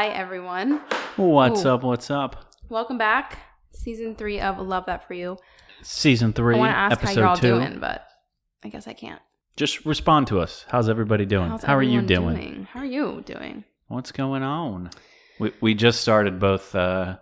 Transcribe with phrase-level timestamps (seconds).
[0.00, 0.80] Hi, everyone.
[1.16, 1.68] What's Ooh.
[1.68, 1.82] up?
[1.82, 2.54] What's up?
[2.70, 3.38] Welcome back.
[3.72, 5.36] Season three of Love That For You.
[5.82, 7.48] Season three, I want to ask how you're all two.
[7.48, 8.06] doing, but
[8.64, 9.20] I guess I can't.
[9.58, 10.64] Just respond to us.
[10.70, 11.50] How's everybody doing?
[11.50, 12.68] How's How are you everyone doing?
[12.72, 13.64] How are you doing?
[13.88, 14.88] What's going on?
[15.38, 16.74] We we just started both.
[16.74, 17.18] Uh,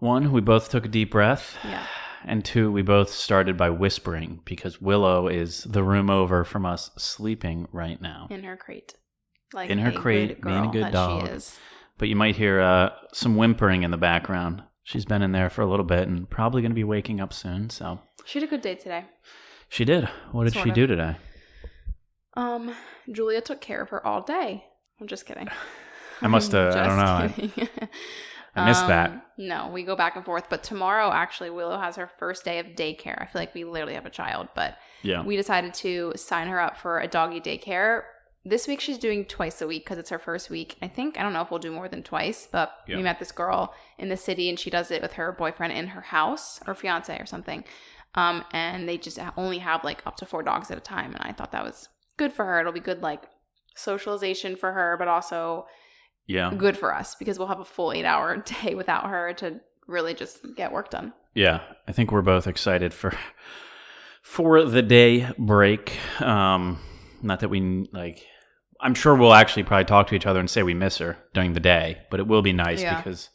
[0.00, 1.86] one, we both took a deep breath, Yeah.
[2.24, 6.90] and two, we both started by whispering because Willow is the room over from us,
[6.98, 8.26] sleeping right now.
[8.28, 8.94] In her crate.
[9.52, 11.28] Like In her crate, being a good dog.
[11.28, 11.56] She is.
[11.98, 14.62] But you might hear uh, some whimpering in the background.
[14.84, 17.32] She's been in there for a little bit and probably going to be waking up
[17.32, 17.68] soon.
[17.70, 19.04] So She had a good day today.
[19.68, 20.04] she did.
[20.32, 20.74] What did Sort she of.
[20.76, 21.16] do today?
[22.34, 22.74] Um,
[23.10, 24.64] Julia took care of her all day.
[25.00, 25.48] I'm just kidding.
[26.22, 27.62] I must have- I don't know.
[27.64, 27.88] I-
[28.54, 29.10] I missed that.
[29.10, 30.44] Um, No, we go back and forth.
[30.50, 33.20] But tomorrow, actually, Willow has her first day of daycare.
[33.20, 35.22] I feel like we literally have a child, but Yeah.
[35.22, 38.02] we decided to sign her up for a doggy daycare.
[38.48, 40.76] This week she's doing twice a week because it's her first week.
[40.80, 42.96] I think I don't know if we'll do more than twice, but Yeah.
[42.96, 45.88] we met this girl in the city and she does it with her boyfriend in
[45.88, 47.64] her house or fiance or something.
[48.14, 51.22] Um, and they just only have like up to four dogs at a time, and
[51.22, 52.58] I thought that was good for her.
[52.60, 53.24] It'll be good like
[53.76, 55.66] socialization for her, but also
[56.26, 56.50] Yeah.
[56.56, 60.14] good for us because we'll have a full eight hour day without her to really
[60.14, 61.12] just get work done.
[61.34, 63.12] Yeah, I think we're both excited for
[64.22, 65.98] for the day break.
[66.22, 66.80] Um,
[67.22, 68.24] not that we like.
[68.80, 71.52] I'm sure we'll actually probably talk to each other and say we miss her during
[71.54, 72.96] the day, but it will be nice Yeah.
[72.96, 73.30] because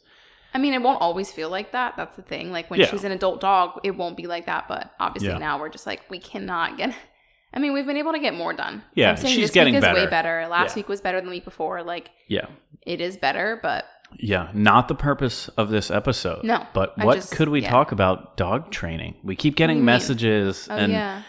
[0.54, 1.94] I mean, it won't always feel like that.
[1.96, 2.52] That's the thing.
[2.52, 2.86] Like when Yeah.
[2.86, 4.68] she's an adult dog, it won't be like that.
[4.68, 5.38] But obviously Yeah.
[5.38, 6.94] now we're just like we cannot get.
[7.52, 8.82] I mean, we've been able to get more done.
[8.94, 10.10] Yeah, I'm saying she's this getting week is way better.
[10.10, 10.48] better.
[10.48, 11.82] Last week was better than the week before.
[11.82, 12.46] Like yeah,
[12.82, 13.84] it is better, but
[14.16, 16.44] yeah, not the purpose of this episode.
[16.44, 19.16] No, but what just- could we talk about dog training?
[19.24, 21.22] We keep getting messages oh and yeah,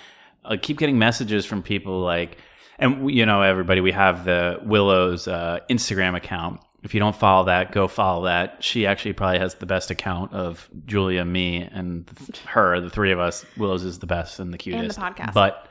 [0.43, 2.37] I keep getting messages from people like,
[2.79, 6.61] and you know, everybody, we have the Willow's uh, Instagram account.
[6.83, 8.63] If you don't follow that, go follow that.
[8.63, 12.09] She actually probably has the best account of Julia, me, and
[12.45, 12.79] her.
[12.79, 13.43] The three of us.
[13.57, 14.99] Willow's is the best and the cutest.
[14.99, 15.33] and the podcast.
[15.33, 15.67] But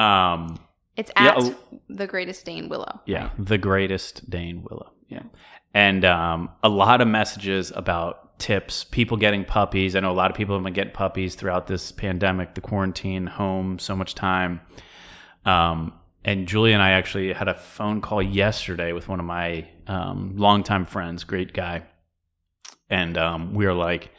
[0.00, 0.58] um,
[0.96, 1.54] it's at oh.
[1.88, 3.00] the greatest Dane Willow.
[3.06, 4.92] yeah, the greatest Dane Willow.
[5.08, 5.22] Yeah.
[5.74, 9.94] And um, a lot of messages about tips, people getting puppies.
[9.94, 13.26] I know a lot of people have been getting puppies throughout this pandemic, the quarantine,
[13.26, 14.60] home, so much time.
[15.44, 15.92] Um,
[16.26, 20.34] and Julie and I actually had a phone call yesterday with one of my um,
[20.36, 21.84] longtime friends, great guy.
[22.90, 24.10] And um, we were like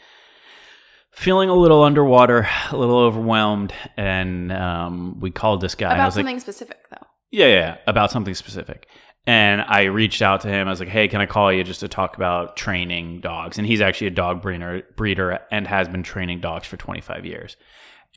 [1.11, 3.73] feeling a little underwater, a little overwhelmed.
[3.97, 5.93] And um, we called this guy.
[5.93, 7.05] About was like, something specific though.
[7.29, 8.87] yeah, yeah, about something specific.
[9.25, 10.69] And I reached out to him.
[10.69, 13.67] I was like, "Hey, can I call you just to talk about training dogs?" And
[13.67, 17.57] he's actually a dog breeder, breeder and has been training dogs for 25 years.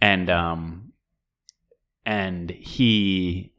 [0.01, 0.93] And um,
[2.07, 3.50] and he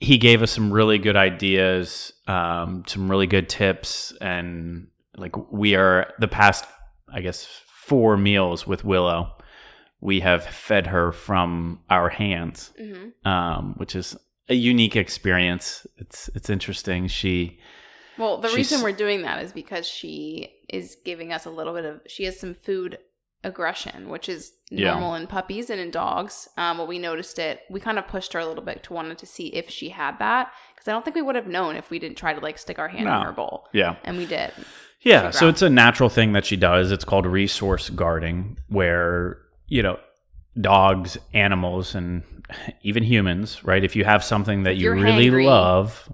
[0.00, 5.74] he gave us some really good ideas, um, some really good tips, and like we
[5.74, 6.64] are the past,
[7.12, 9.32] I guess, four meals with Willow.
[10.00, 14.16] We have fed her from our hands hmm um, which is
[14.48, 15.86] a unique experience.
[15.98, 17.06] It's it's interesting.
[17.06, 17.58] She
[18.16, 21.84] Well, the reason we're doing that is because she is giving us a little bit
[21.84, 22.98] of she has some food
[23.44, 24.92] aggression, which is Yeah.
[24.92, 26.48] normal in puppies and in dogs.
[26.56, 27.60] Um, but we noticed it.
[27.70, 30.18] We kind of pushed her a little bit to wanted to see if she had
[30.18, 32.58] that because I don't think we would have known if we didn't try to like
[32.58, 33.16] stick our hand No.
[33.20, 34.52] in her bowl, yeah and we did.
[35.00, 35.30] yeah.
[35.30, 36.92] So it's a natural thing that she does.
[36.92, 39.98] It's called resource guarding, where you know
[40.60, 42.22] dogs, animals, and
[42.82, 43.82] even humans, right?
[43.84, 45.44] If you have something that If you really hangry.
[45.46, 46.10] love.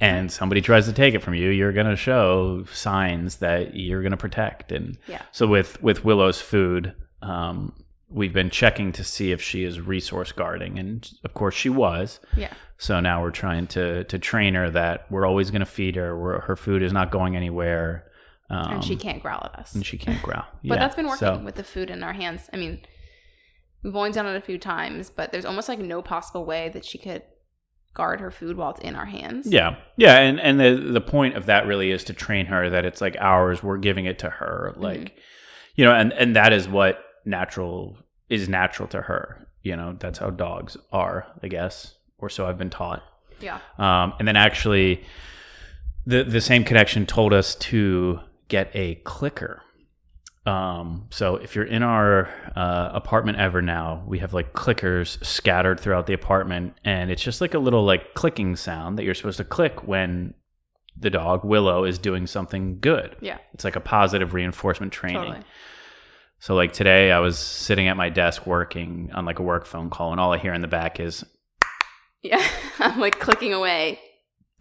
[0.00, 4.02] And somebody tries to take it from you, you're going to show signs that you're
[4.02, 4.72] going to protect.
[4.72, 5.22] And Yeah.
[5.32, 7.72] So with with Willow's food, um,
[8.08, 12.20] we've been checking to see if she is resource guarding, and of course she was.
[12.36, 12.52] Yeah.
[12.76, 16.18] So now we're trying to to train her that we're always going to feed her.
[16.18, 18.04] We're, her food is not going anywhere,
[18.50, 19.74] um, and she can't growl at us.
[19.76, 20.44] and she can't growl.
[20.64, 22.50] But Yeah, that's been working so- with the food in our hands.
[22.52, 22.80] I mean,
[23.84, 26.84] we've only done it a few times, but there's almost like no possible way that
[26.84, 27.22] she could
[27.94, 29.46] guard her food while it's in our hands.
[29.46, 32.84] Yeah, yeah, and and the the point of that really is to train her that
[32.84, 33.62] it's like ours.
[33.62, 34.82] We're giving it to her, Mm-hmm.
[34.82, 35.16] like
[35.76, 37.96] you know, and and that is what natural
[38.28, 39.46] is natural to her.
[39.62, 43.02] You know, that's how dogs are, I guess, or so I've been taught.
[43.40, 43.58] Yeah.
[43.78, 45.02] Um, and then actually,
[46.06, 49.62] the the same connection told us to get a clicker.
[50.46, 55.80] Um, so if you're in our uh, apartment ever now, we have like clickers scattered
[55.80, 59.38] throughout the apartment, and it's just like a little like clicking sound that you're supposed
[59.38, 60.34] to click when
[60.96, 63.16] the dog Willow is doing something good.
[63.20, 63.38] Yeah.
[63.54, 65.22] It's like a positive reinforcement training.
[65.22, 65.44] Totally.
[66.40, 69.88] So like today, I was sitting at my desk working on like a work phone
[69.88, 71.24] call, and all I hear in the back is
[72.22, 72.46] Yeah.
[72.78, 73.98] I'm like clicking away.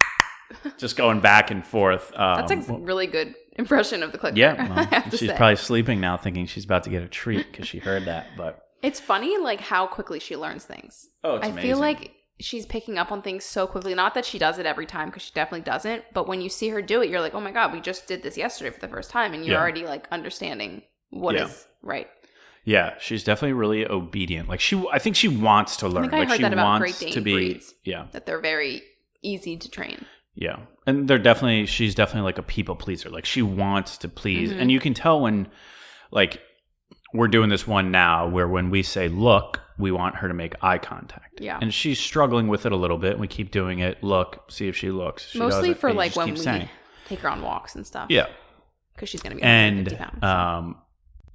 [0.77, 2.11] just going back and forth.
[2.15, 4.37] Um, That's a really good impression of the clicker.
[4.37, 5.35] yeah, well, she's say.
[5.35, 8.27] probably sleeping now, thinking she's about to get a treat because she heard that.
[8.37, 11.07] But It's funny, like how quickly she learns things.
[11.23, 11.69] oh, it's I amazing.
[11.69, 13.93] feel like she's picking up on things so quickly.
[13.93, 16.03] Not that she does it every time, because she definitely doesn't.
[16.13, 18.23] But when you see her do it, you're like, oh my god, we just did
[18.23, 19.61] this yesterday for the first time, and you're Yeah.
[19.61, 21.55] already like understanding what is Yeah.
[21.83, 22.07] right.
[22.65, 24.49] yeah, she's definitely really obedient.
[24.49, 26.05] Like she, I think she wants to learn.
[26.13, 27.33] I like heard she wants to be.
[27.33, 27.73] breeds.
[27.83, 28.81] Yeah, That they're very
[29.21, 30.05] easy to train.
[30.35, 30.57] Yeah.
[30.87, 33.09] And they're definitely she's definitely like a people pleaser.
[33.09, 34.51] Like she wants to please.
[34.51, 34.61] Mhm.
[34.61, 35.47] And you can tell when
[36.11, 36.41] like
[37.13, 40.53] we're doing this one now where when we say look, we want her to make
[40.63, 41.39] eye contact.
[41.41, 41.59] Yeah.
[41.61, 43.17] And she's struggling with it a little bit.
[43.19, 44.03] We keep doing it.
[44.03, 45.29] Look, see if she looks.
[45.29, 46.69] She Mostly for like when we saying.
[47.07, 48.07] take her on walks and stuff.
[48.09, 48.27] Yeah.
[48.95, 50.23] because she's gonna be And 150 pounds.
[50.23, 50.77] um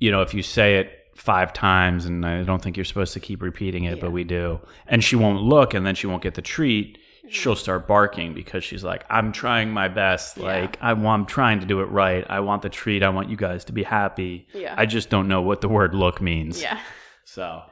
[0.00, 3.20] you know, if you say it five times and I don't think you're supposed to
[3.20, 4.00] keep repeating it, Yeah.
[4.02, 4.60] but we do.
[4.86, 6.98] And she won't look and then she won't get the treat.
[7.30, 10.36] She'll start barking because she's like, I'm trying my best.
[10.36, 10.44] Yeah.
[10.44, 12.24] Like, I want, I'm trying to do it right.
[12.28, 13.02] I want the treat.
[13.02, 14.46] I want you guys to be happy.
[14.54, 14.74] Yeah.
[14.76, 16.60] I just don't know what the word look means.
[16.60, 16.80] yeah.
[17.24, 17.62] So,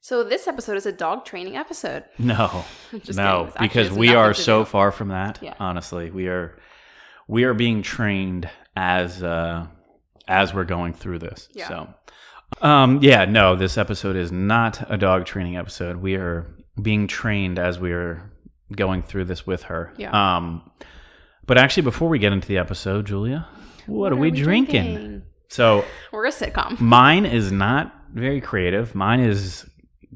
[0.00, 2.04] So this episode is a dog training episode.
[2.18, 3.00] no, no, kidding.
[3.04, 5.38] This actually because we are so far from that.
[5.42, 5.54] Yeah.
[5.58, 6.58] Honestly, we are,
[7.28, 9.66] we are being trained as, uh,
[10.28, 11.48] as we're going through this.
[11.52, 11.68] Yeah.
[11.68, 11.94] So,
[12.60, 15.96] um, yeah, no, this episode is not a dog training episode.
[15.96, 18.31] We are being trained as we are
[18.72, 19.92] going through this with her.
[19.96, 20.36] Yeah.
[20.36, 20.70] Um,
[21.46, 23.46] but actually, before we get into the episode, Julia,
[23.86, 25.22] what, are, we, drinking?
[25.48, 26.80] So We're a sitcom.
[26.80, 28.94] mine is not very creative.
[28.94, 29.66] Mine is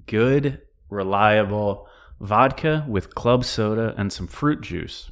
[0.07, 1.89] good, reliable
[2.21, 5.11] vodka with club soda and some fruit juice.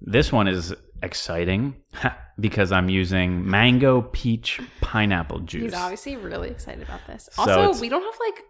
[0.00, 1.76] This one is exciting
[2.40, 5.62] because I'm using mango peach pineapple juice.
[5.62, 7.28] He's obviously really excited about this.
[7.32, 8.44] So Also, we don't have like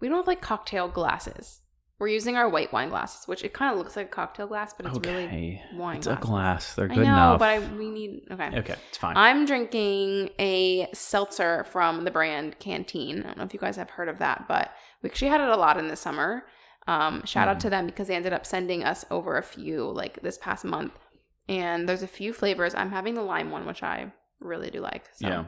[0.00, 1.60] we don't have like cocktail glasses.
[2.00, 4.72] We're using our white wine glasses, which it kind of looks like a cocktail glass,
[4.72, 6.06] but it's really okay, wine glass.
[6.06, 6.22] it's glasses.
[6.24, 6.74] a glass.
[6.74, 7.38] They're I good know, enough.
[7.40, 8.50] but I, we need okay.
[8.58, 9.16] okay, it's fine.
[9.16, 13.20] I'm drinking a seltzer from the brand Canteen.
[13.20, 14.70] I don't know if you guys have heard of that, but
[15.02, 16.44] we actually had it a lot in the summer.
[16.86, 17.50] Um, shout Mm.
[17.50, 20.64] out to them because they ended up sending us over a few like this past
[20.64, 20.92] month.
[21.48, 22.74] And there's a few flavors.
[22.74, 25.06] I'm having the lime one, which I really do like.
[25.14, 25.26] So.
[25.28, 25.44] yeah,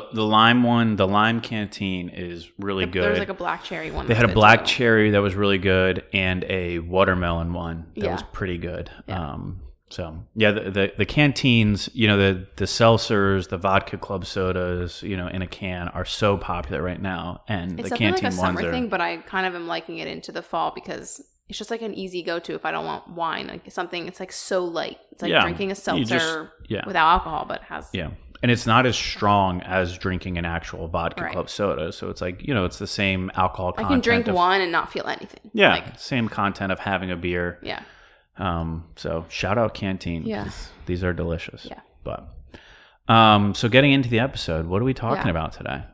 [0.00, 3.02] the the lime one, the lime canteen is really good.
[3.02, 4.06] There was like a black cherry one.
[4.06, 4.74] They had a black too.
[4.74, 8.12] cherry that was really good and a watermelon one that Yeah.
[8.12, 8.90] was pretty good.
[9.06, 9.32] Yeah.
[9.32, 9.60] Um,
[9.90, 15.02] so yeah, the, the the canteens, you know, the the seltzers, the vodka club sodas,
[15.02, 18.34] you know, in a can are so popular right now, and It's the canteen like
[18.34, 20.72] a ones summer are thing, but I kind of am liking it into the fall
[20.74, 23.48] because it's just like an easy go to if I don't want wine.
[23.48, 24.96] Like something, it's like so light.
[25.10, 26.86] It's like Yeah, drinking a seltzer just- yeah.
[26.86, 28.12] without alcohol, but has yeah.
[28.42, 31.32] And it's not as strong as drinking an actual vodka Right.
[31.32, 31.92] club soda.
[31.92, 33.86] So it's like, you know, it's the same alcohol content.
[33.86, 34.02] I content.
[34.04, 35.50] can drink of- one and not feel anything.
[35.54, 35.70] Yeah.
[35.74, 37.58] Like, same content of having a beer.
[37.62, 37.80] yeah.
[38.38, 40.24] Um, so shout out Canteen.
[40.24, 40.44] Yeah.
[40.44, 41.66] 'cause These are delicious.
[41.70, 41.80] Yeah.
[42.02, 42.26] But
[43.08, 45.30] um, so getting into the episode, what are we talking Yeah.
[45.30, 45.84] about today?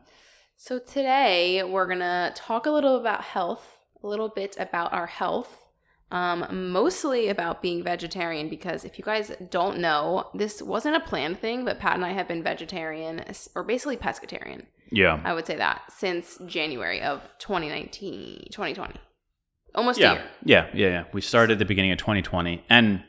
[0.55, 5.65] So today we're gonna talk a little about health, a little bit about our health,
[6.11, 8.49] um, mostly about being vegetarian.
[8.49, 12.13] Because if you guys don't know, this wasn't a planned thing, but Pat and I
[12.13, 13.23] have been vegetarian
[13.55, 14.65] or basically pescatarian.
[14.91, 15.19] Yeah.
[15.23, 18.95] I would say that since January of 2019, 2020,
[19.75, 20.13] almost a yeah.
[20.13, 20.23] year.
[20.43, 20.67] Yeah.
[20.73, 20.87] Yeah.
[20.87, 21.03] Yeah.
[21.13, 23.03] We started at the beginning of 2020 and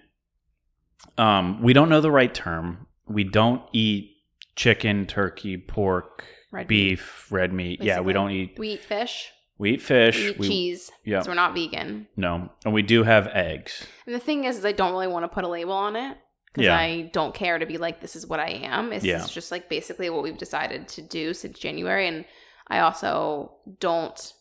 [1.17, 2.87] um, we don't know the right term.
[3.09, 4.11] We don't eat
[4.57, 7.83] chicken, turkey, pork, Red meat, beef, red meat.
[7.83, 8.01] Yeah.
[8.01, 9.31] We don't eat, We eat fish.
[9.61, 10.17] We eat fish.
[10.17, 10.91] We eat we, cheese.
[11.05, 11.21] Yeah.
[11.21, 12.07] So we're not vegan.
[12.17, 12.51] No.
[12.65, 13.87] And we do have eggs.
[14.07, 16.17] And the thing is, is I don't really want to put a label on it
[16.53, 16.77] because Yeah.
[16.77, 18.93] I don't care to be like, this is what I am.
[18.93, 19.25] It's Yeah.
[19.27, 22.09] just like basically what we've decided to do since January.
[22.09, 22.25] And
[22.69, 24.33] I also don't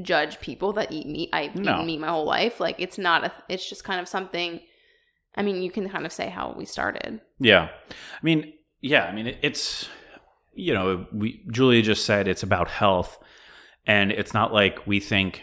[0.00, 1.28] judge people that eat meat.
[1.34, 1.74] I've No.
[1.74, 2.60] eaten meat my whole life.
[2.60, 4.60] Like it's not a, it's just kind of something.
[5.36, 7.20] I mean, you can kind of say how we started.
[7.38, 7.68] Yeah.
[7.90, 9.88] I mean, yeah, I mean, it, it's,
[10.54, 13.18] you know, we, Julia just said it's about health.
[13.86, 15.42] And it's not like we think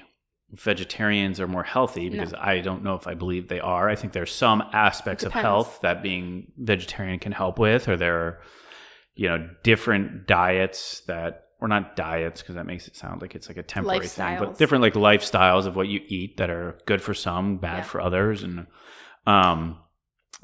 [0.51, 3.89] vegetarians are more healthy because I don't know if I believe they are.
[3.89, 8.17] I think there's some aspects of health that being vegetarian can help with, or there
[8.19, 8.41] are,
[9.15, 13.47] you know, different diets that, or not diets because that makes it sound like it's
[13.49, 17.01] like a temporary thing, but different like lifestyles of what you eat that are good
[17.01, 17.83] for some, bad Yeah.
[17.83, 18.43] for others.
[18.43, 18.67] And,
[19.25, 19.79] um,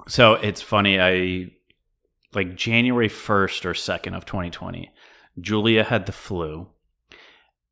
[0.08, 1.00] so it's funny.
[1.00, 1.52] I
[2.34, 4.92] like January 1st or 2nd of 2020,
[5.40, 6.68] Julia had the flu.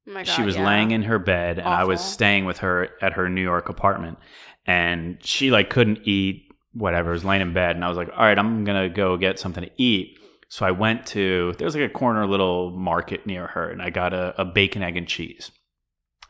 [0.08, 0.66] Oh my God, she was yeah.
[0.66, 4.18] laying in her bed and I was staying with her at her New York apartment
[4.66, 8.24] and she like couldn't eat whatever, was laying in bed and I was like, "All
[8.24, 10.18] right, I'm going to go get something to eat."
[10.50, 14.14] So I went to there's like a corner little market near her and I got
[14.14, 15.52] a, a bacon egg and cheese.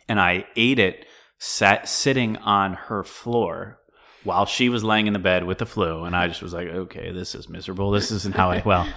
[0.10, 1.06] And I ate it
[1.40, 3.80] sat sitting on her floor
[4.24, 6.68] while she was laying in the bed with the flu, and I just was like,
[6.68, 7.92] okay, this is miserable.
[7.92, 8.88] This isn't how I well.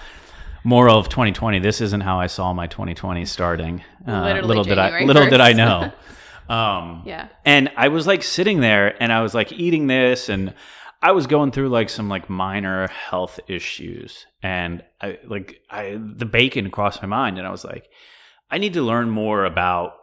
[0.65, 3.83] Moral of 2020: This isn't how I saw my 2020 starting.
[4.05, 5.91] Uh, little did I January little did I know.
[6.47, 7.29] Um, Yeah.
[7.43, 10.53] and I was like sitting there and I was like eating this and
[11.01, 16.25] I was going through like some like minor health issues and I like I the
[16.27, 17.87] bacon crossed my mind and I was like
[18.51, 19.93] I need to learn more about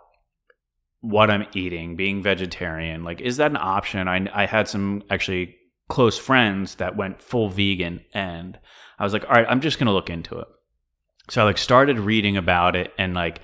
[1.01, 3.05] what I'm eating, being vegetarian.
[3.05, 4.09] Like is that an option?
[4.09, 5.55] I I had some actually
[5.89, 8.59] close friends that went full vegan and
[8.99, 10.49] I was like, "All right, I'm just going to look into it."
[11.31, 13.41] So I like started reading about it and like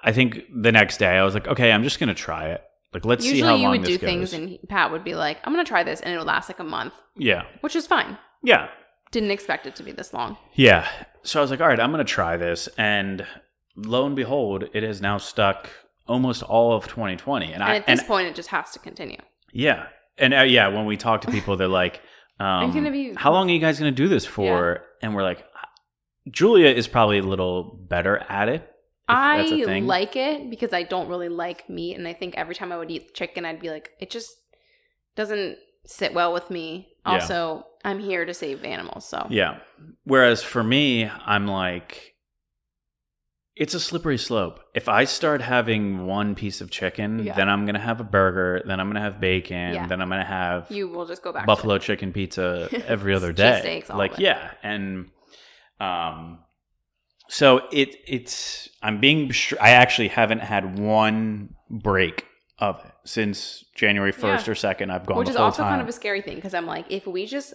[0.00, 2.62] I think the next day I was like, okay, I'm just gonna try it.
[2.92, 3.60] Like, let's see how long this goes.
[3.60, 4.08] Usually you long would this do goes.
[4.08, 6.60] things and Pat would be like, I'm going to try this and it'll last like
[6.60, 8.16] a month, yeah, which is fine.
[8.42, 8.68] yeah,
[9.10, 10.36] Didn't expect it to be this long.
[10.54, 10.86] yeah.
[11.24, 13.26] So I was like, all right, I'm gonna try this, and
[13.76, 15.68] lo and behold, it has now stuck
[16.06, 17.46] almost all of 2020.
[17.46, 19.18] And, And I at this point, it just has to continue.
[19.52, 19.86] yeah,
[20.18, 22.00] and uh, yeah, when we talk to people, they're like,
[22.40, 24.82] um, gonna be- how long are you guys gonna do this for?
[25.02, 25.44] And we're like,
[26.30, 28.62] Julia is probably a little better at it.
[28.62, 32.36] if that's a I like it because I don't really like meat, and I think
[32.36, 34.30] every time I would eat chicken, I'd be like, it just
[35.14, 36.88] doesn't sit well with me.
[37.06, 37.12] Yeah.
[37.12, 39.58] Also, I'm here to save animals, so Yeah.
[40.04, 42.13] Whereas for me, I'm like,
[43.56, 44.58] it's a slippery slope.
[44.74, 47.34] If I start having one piece of chicken, Yeah.
[47.36, 49.86] then I'm going to have a burger, then I'm going to have bacon, Yeah.
[49.86, 51.46] then I'm going to have you will just go back.
[51.46, 53.82] buffalo chicken pizza every other day.
[53.88, 54.50] All like, yeah.
[54.62, 55.10] And,
[55.80, 56.40] um,
[57.28, 59.30] so it it's I'm being
[59.60, 62.26] I actually haven't had one break
[62.58, 64.52] of it since January first Yeah.
[64.52, 64.90] or second.
[64.90, 65.72] I've gone which the is also time.
[65.72, 67.54] kind of a scary thing because I'm like, if we just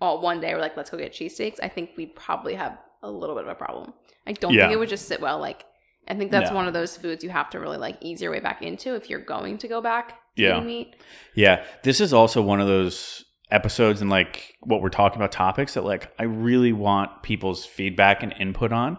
[0.00, 3.10] all one day we're like, let's go get cheesesteaks, I think we'd probably have a
[3.10, 3.92] little bit of a problem.
[4.26, 4.62] I don't Yeah.
[4.62, 5.38] think it would just sit well.
[5.38, 5.64] Like,
[6.08, 6.56] I think that's No.
[6.56, 9.08] one of those foods you have to really like ease your way back into if
[9.10, 10.56] you're going to go back to Yeah.
[10.56, 10.96] eating meat.
[11.34, 15.74] Yeah, this is also one of those episodes and like what we're talking about topics
[15.74, 18.98] that like I really want people's feedback and input on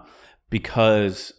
[0.50, 1.34] because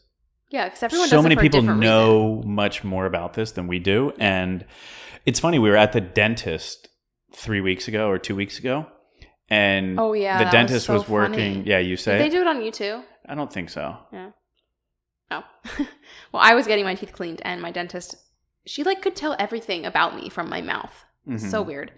[0.51, 1.95] Yeah, because everyone so many people different reason.
[1.95, 4.65] know much more about this than we do and
[5.27, 6.89] it's funny we were at the dentist
[7.35, 8.87] 3 weeks ago or 2 weeks ago
[9.51, 11.69] and Oh yeah, the dentist so was, working funny.
[11.69, 13.03] yeah you Did say they do it on you too?
[13.29, 14.31] I don't think so Yeah.
[15.31, 15.45] Oh.
[16.33, 18.17] well, I was getting my teeth cleaned and my dentist
[18.67, 21.05] she like could tell everything about me from my mouth.
[21.39, 21.67] So Mhm.
[21.67, 21.93] weird.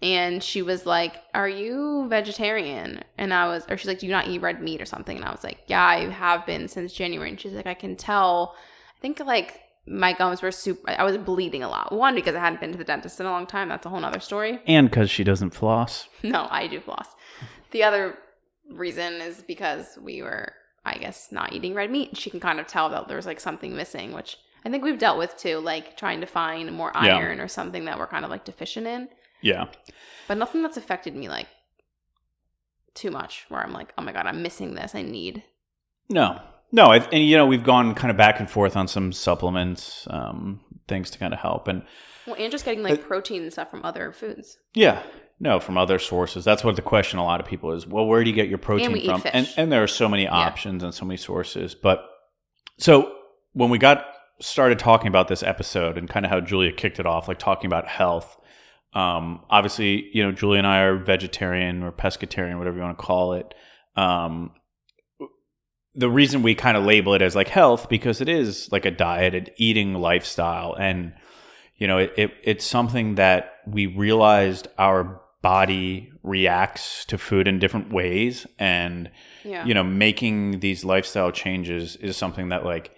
[0.00, 4.12] And she was like, "Are you vegetarian?" And I was or she's like, "Do you
[4.12, 6.92] not eat red meat or something?" And I was like, "Yeah, I have been since
[6.92, 8.54] January." And she's like, "I can tell.
[8.96, 11.92] I think like my gums were super I was bleeding a lot.
[11.92, 13.68] One because I hadn't been to the dentist in a long time.
[13.68, 14.60] That's a whole nother story.
[14.66, 17.08] and cuz she doesn't floss No, I do floss.
[17.70, 18.18] The other
[18.70, 20.52] reason is because we were,
[20.84, 22.16] I guess, not eating red meat.
[22.16, 25.18] She can kind of tell that there's like something missing, which I think we've dealt
[25.18, 27.16] with too, like trying to find more Yeah.
[27.16, 29.08] iron or something that we're kind of like deficient in.
[29.40, 29.66] yeah
[30.26, 31.46] But nothing that's affected me like
[32.94, 34.94] too much where I'm like, oh my God, I'm missing this.
[34.94, 35.44] I need.
[36.10, 36.40] No,
[36.72, 40.06] no, I, and you know we've gone kind of back and forth on some supplements,
[40.10, 41.82] um, things to kind of help, and
[42.26, 44.58] Well, and just getting like protein and stuff from other foods.
[44.74, 45.02] yeah,
[45.40, 46.44] no, from other sources.
[46.44, 47.86] That's what the question a lot of people is.
[47.86, 49.22] Well, where do you get your protein eat from?
[49.32, 51.74] And and there are so many options and so many sources.
[51.74, 52.04] But
[52.78, 53.14] so
[53.52, 54.04] when we got
[54.40, 57.66] started talking about this episode and kind of how Julia kicked it off, like talking
[57.66, 58.36] about health.
[58.94, 63.04] Um, obviously, you know, Julia and I are vegetarian or pescatarian, whatever you want to
[63.04, 63.52] call it.
[63.96, 64.52] Um,
[65.98, 68.90] the reason we kind of label it as like health because it is like a
[68.90, 71.12] diet, an eating lifestyle, and
[71.76, 77.58] you know, it, it it's something that we realized our body reacts to food in
[77.58, 79.10] different ways, and
[79.44, 79.64] Yeah.
[79.66, 82.92] you know, making these lifestyle changes is something that like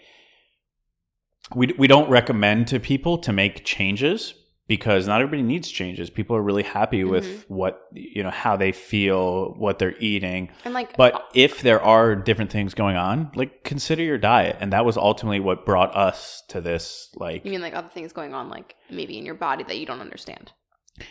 [1.55, 4.35] we we don't recommend to people to make changes
[4.71, 6.11] because not everybody needs changes.
[6.11, 7.53] People are really happy with Mm-hmm.
[7.55, 10.49] what you know how they feel, what they're eating.
[10.65, 14.73] and like, But if there are different things going on, like consider your diet, and
[14.73, 17.11] that was ultimately what brought us to this.
[17.17, 19.87] Like, you mean like other things going on, like maybe in your body that you
[19.87, 20.53] don't understand?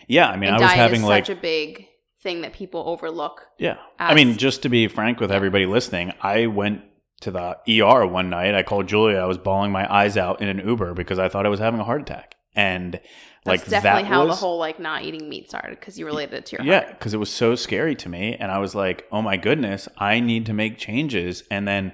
[0.08, 1.86] yeah, I mean, and I was diet having is like such a big
[2.24, 3.42] thing that people overlook.
[3.58, 3.76] Yeah.
[4.00, 6.84] I mean, just to be frank with everybody listening, I went
[7.22, 8.56] to the ER one night.
[8.56, 9.18] I called Julia.
[9.18, 11.82] I was bawling my eyes out in an Uber because I thought I was having
[11.82, 12.36] a heart attack.
[12.56, 13.00] And
[13.46, 16.06] like That's definitely that how was, the whole like not eating meat started because you
[16.06, 16.88] related it to your heart.
[16.88, 18.36] yeah, because it was so scary to me.
[18.40, 21.44] And I was like, oh my goodness, I need to make changes.
[21.50, 21.94] And then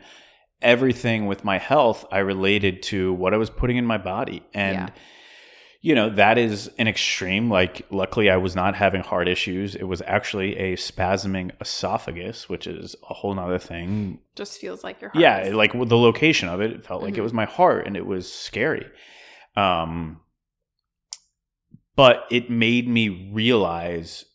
[0.61, 4.43] everything with my health, I related to what I was putting in my body.
[4.53, 4.89] And, Yeah.
[5.81, 7.51] you know, that is an extreme.
[7.51, 9.75] Like, luckily, I was not having heart issues.
[9.75, 14.17] It was actually a spasming esophagus, which is a whole nother thing.
[14.35, 15.21] Just feels like your heart.
[15.21, 17.23] Yeah, is- like the location of it, it felt like it Mhm.
[17.23, 18.87] was my heart and it was scary.
[19.55, 20.19] Um,
[21.95, 24.25] but it made me realize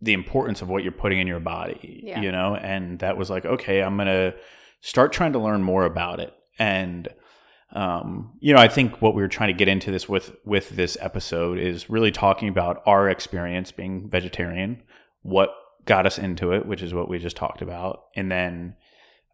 [0.00, 2.20] the importance of what you're putting in your body, Yeah.
[2.20, 4.34] you know, and that was like, okay, I'm going to
[4.80, 6.34] start trying to learn more about it.
[6.58, 7.08] And,
[7.72, 10.70] um, you know, I think what we were trying to get into this with, with
[10.70, 14.82] this episode is really talking about our experience being vegetarian,
[15.22, 15.50] what
[15.84, 18.04] got us into it, which is what we just talked about.
[18.16, 18.74] And then,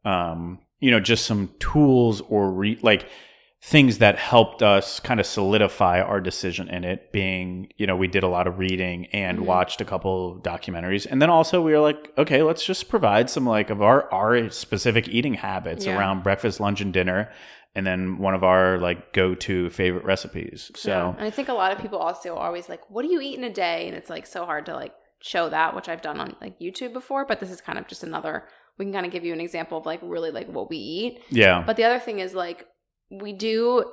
[0.05, 3.09] um, you know, just some tools or re- like
[3.61, 8.07] things that helped us kind of solidify our decision in it being you know we
[8.07, 9.47] did a lot of reading and Mhm.
[9.47, 13.45] watched a couple documentaries and then also we were like okay let's just provide some
[13.47, 15.99] like of our our specific eating habits Yeah.
[15.99, 17.31] around breakfast lunch and dinner
[17.75, 20.79] and then one of our like go-to favorite recipes Yeah.
[20.81, 23.21] so and I think a lot of people also are always like, "What do you
[23.21, 26.01] eat in a day?" And it's like so hard to like show that, which I've
[26.01, 27.25] done on like YouTube before.
[27.25, 28.45] But this is kind of just another.
[28.79, 31.21] We can kind of give you an example of like really like what we eat.
[31.31, 32.67] yeah But the other thing is like
[33.11, 33.85] we do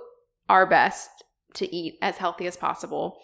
[0.50, 1.10] our best
[1.56, 3.18] to eat as healthy as possible.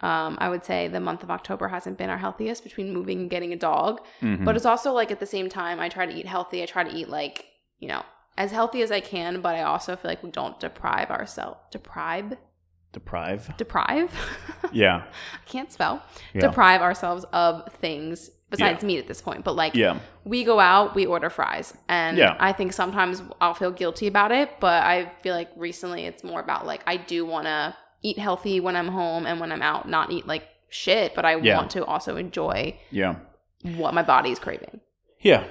[0.00, 3.30] Um, I would say the month of October hasn't been our healthiest between moving and
[3.30, 4.00] getting a dog.
[4.20, 4.44] Mhm.
[4.44, 6.62] But it's also like at the same time, I try to eat healthy.
[6.62, 7.46] I try to eat like,
[7.78, 8.02] you know,
[8.36, 11.58] as healthy as I can, but I also feel like we don't deprive ourselves.
[11.70, 12.36] Deprive?
[12.92, 14.10] deprive Deprive?
[14.72, 15.02] yeah
[15.34, 16.02] I can't spell.
[16.32, 19.44] yeah Deprive ourselves of things besides meat at this point.
[19.44, 21.72] But like, yeah we go out, we order fries.
[21.88, 22.36] And Yeah.
[22.40, 26.40] I think sometimes I'll feel guilty about it, but I feel like recently it's more
[26.40, 29.88] about like I do want to eat healthy when I'm home and when I'm out,
[29.88, 31.56] not eat like shit, but I Yeah.
[31.58, 33.16] want to also enjoy yeah
[33.62, 34.80] what my body is craving.
[35.20, 35.44] Yeah.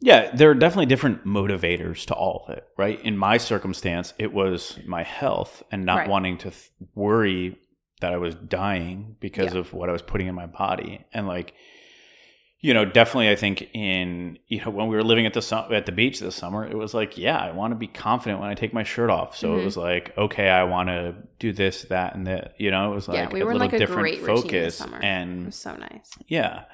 [0.00, 3.00] Yeah, there are definitely different motivators to all of it, right?
[3.02, 6.08] In my circumstance, it was my health and not Right.
[6.08, 7.56] wanting to th- worry
[8.00, 9.60] that I was dying because Yeah.
[9.60, 11.04] of what I was putting in my body.
[11.12, 11.52] And like
[12.60, 15.86] you know, definitely I think in you know when we were living at the at
[15.86, 18.54] the beach this summer, it was like, yeah, I want to be confident when I
[18.54, 19.36] take my shirt off.
[19.36, 19.60] So Mhm.
[19.60, 22.94] it was like, okay, I want to do this, that and that, you know, it
[22.94, 25.76] was like Yeah, we a were little like, a different focus and It was so
[25.76, 26.10] nice.
[26.26, 26.64] yeah.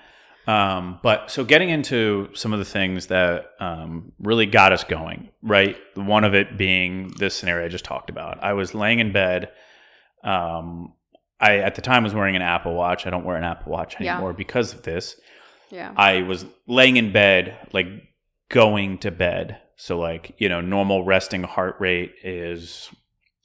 [0.47, 5.31] Um, but so getting into some of the things that um, really got us going,
[5.43, 5.77] right?
[5.95, 8.43] One of it being this scenario I just talked about.
[8.45, 9.51] I was laying in bed.
[10.23, 10.95] Um,
[11.41, 13.07] I at the time was wearing an Apple Watch.
[13.07, 14.13] I don't wear an Apple Watch Yeah.
[14.15, 15.19] anymore because of this.
[15.75, 15.93] Yeah.
[15.97, 17.87] I was laying in bed, like
[18.49, 19.59] going to bed.
[19.77, 22.91] So like you know, normal resting heart rate is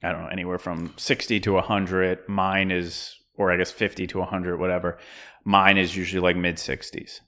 [0.04, 2.20] I don't know anywhere from sixty to hundred.
[2.30, 5.00] Mine is, or I guess fifty to hundred, whatever.
[5.44, 7.22] Mine is usually like mid sixties.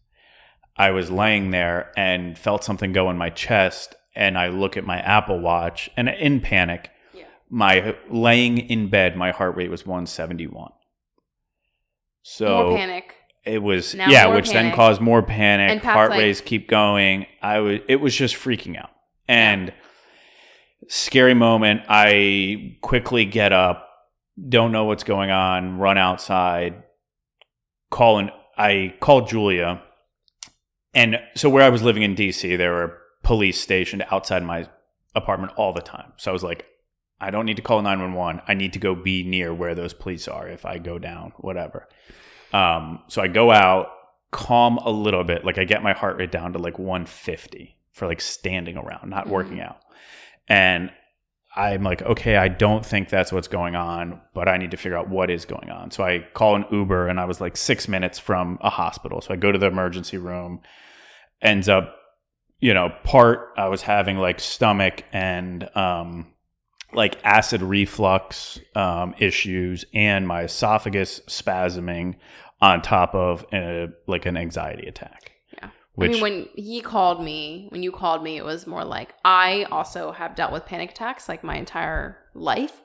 [0.77, 4.85] I was laying there and felt something go in my chest, and I look at
[4.85, 7.23] my Apple Watch, and in panic, Yeah.
[7.49, 10.71] my laying in bed, my heart rate was one seventy one.
[12.21, 13.15] So More panic.
[13.43, 15.71] It was Now yeah, which then caused more panic.
[15.71, 17.25] And Pat's heart like- rates keep going.
[17.41, 18.91] I was it was just freaking out.
[19.27, 19.73] And
[20.87, 21.81] scary moment.
[21.87, 23.87] I quickly get up,
[24.49, 26.83] don't know what's going on, run outside,
[27.89, 29.81] call and I called Julia.
[30.93, 34.67] And so where I was living in DC, there were police stationed outside my
[35.15, 36.13] apartment all the time.
[36.17, 36.65] So I was like,
[37.19, 38.41] I don't need to call 911.
[38.47, 41.87] I need to go be near where those police are if I go down, whatever.
[42.53, 43.87] Um, so I go out,
[44.31, 45.45] calm a little bit.
[45.45, 49.27] Like I get my heart rate down to like 150 for like standing around, not
[49.27, 49.79] working out.
[50.47, 50.91] And
[51.55, 54.97] I'm like, okay, I don't think that's what's going on, but I need to figure
[54.97, 55.91] out what is going on.
[55.91, 59.19] So I call an Uber and I was like six minutes from a hospital.
[59.21, 60.61] So I go to the emergency room,
[61.41, 61.95] ends up,
[62.59, 66.27] you know, part I was having like stomach and, um,
[66.93, 72.15] like acid reflux um, issues and my esophagus spasming
[72.61, 75.31] on top of a, like an anxiety attack.
[75.57, 75.69] Yeah.
[75.95, 79.13] Which, I mean, when he called me, when you called me, it was more like
[79.25, 82.81] I also have dealt with panic attacks like my entire life.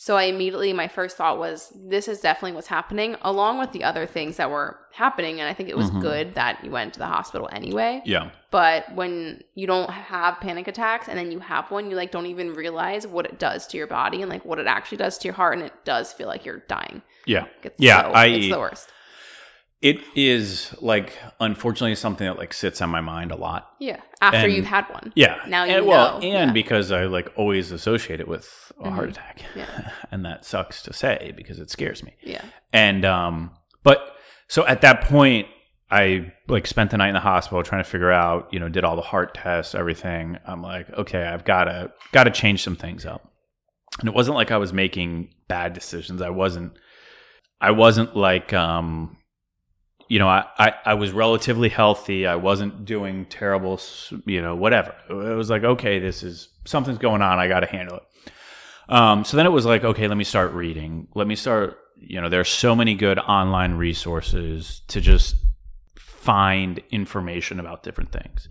[0.00, 3.82] So I immediately, my first thought was, this is definitely what's happening, along with the
[3.82, 5.40] other things that were happening.
[5.40, 6.00] And I think it was Mhm.
[6.00, 8.00] good that you went to the hospital anyway.
[8.04, 12.12] yeah, But when you don't have panic attacks and then you have one, you like
[12.12, 15.18] don't even realize what it does to your body and like what it actually does
[15.18, 15.54] to your heart.
[15.58, 17.02] And it does feel like you're dying.
[17.26, 17.46] yeah.
[17.76, 18.92] Yeah, so- I- it's the worst.
[19.80, 23.70] It is like, unfortunately, something that like sits on my mind a lot.
[23.78, 24.00] Yeah.
[24.20, 25.12] After And- you've had one.
[25.14, 25.36] Yeah.
[25.46, 26.26] Now you and, well, know.
[26.26, 26.52] and Yeah.
[26.52, 29.12] because I like always associate it with a heart Mhm.
[29.12, 29.42] attack.
[29.54, 29.90] Yeah.
[30.10, 32.14] and that sucks to say because it scares me.
[32.22, 32.42] Yeah.
[32.72, 33.52] And um
[33.84, 34.16] but
[34.48, 35.46] so at that point
[35.90, 38.82] I like spent the night in the hospital trying to figure out, you know, did
[38.84, 40.38] all the heart tests, everything.
[40.44, 43.32] I'm like, okay, I've got to got to change some things up.
[44.00, 46.20] And it wasn't like I was making bad decisions.
[46.20, 46.72] I wasn't
[47.60, 49.16] I wasn't like um
[50.08, 52.26] you know, I, I, I was relatively healthy.
[52.26, 53.80] I wasn't doing terrible,
[54.26, 54.94] you know, whatever.
[55.08, 57.38] It was like, okay, this is something's going on.
[57.38, 58.02] I got to handle it.
[58.88, 61.08] Um, so then it was like, okay, let me start reading.
[61.14, 65.36] Let me start you know, there's so many good online resources to just
[65.98, 68.48] find information about different things.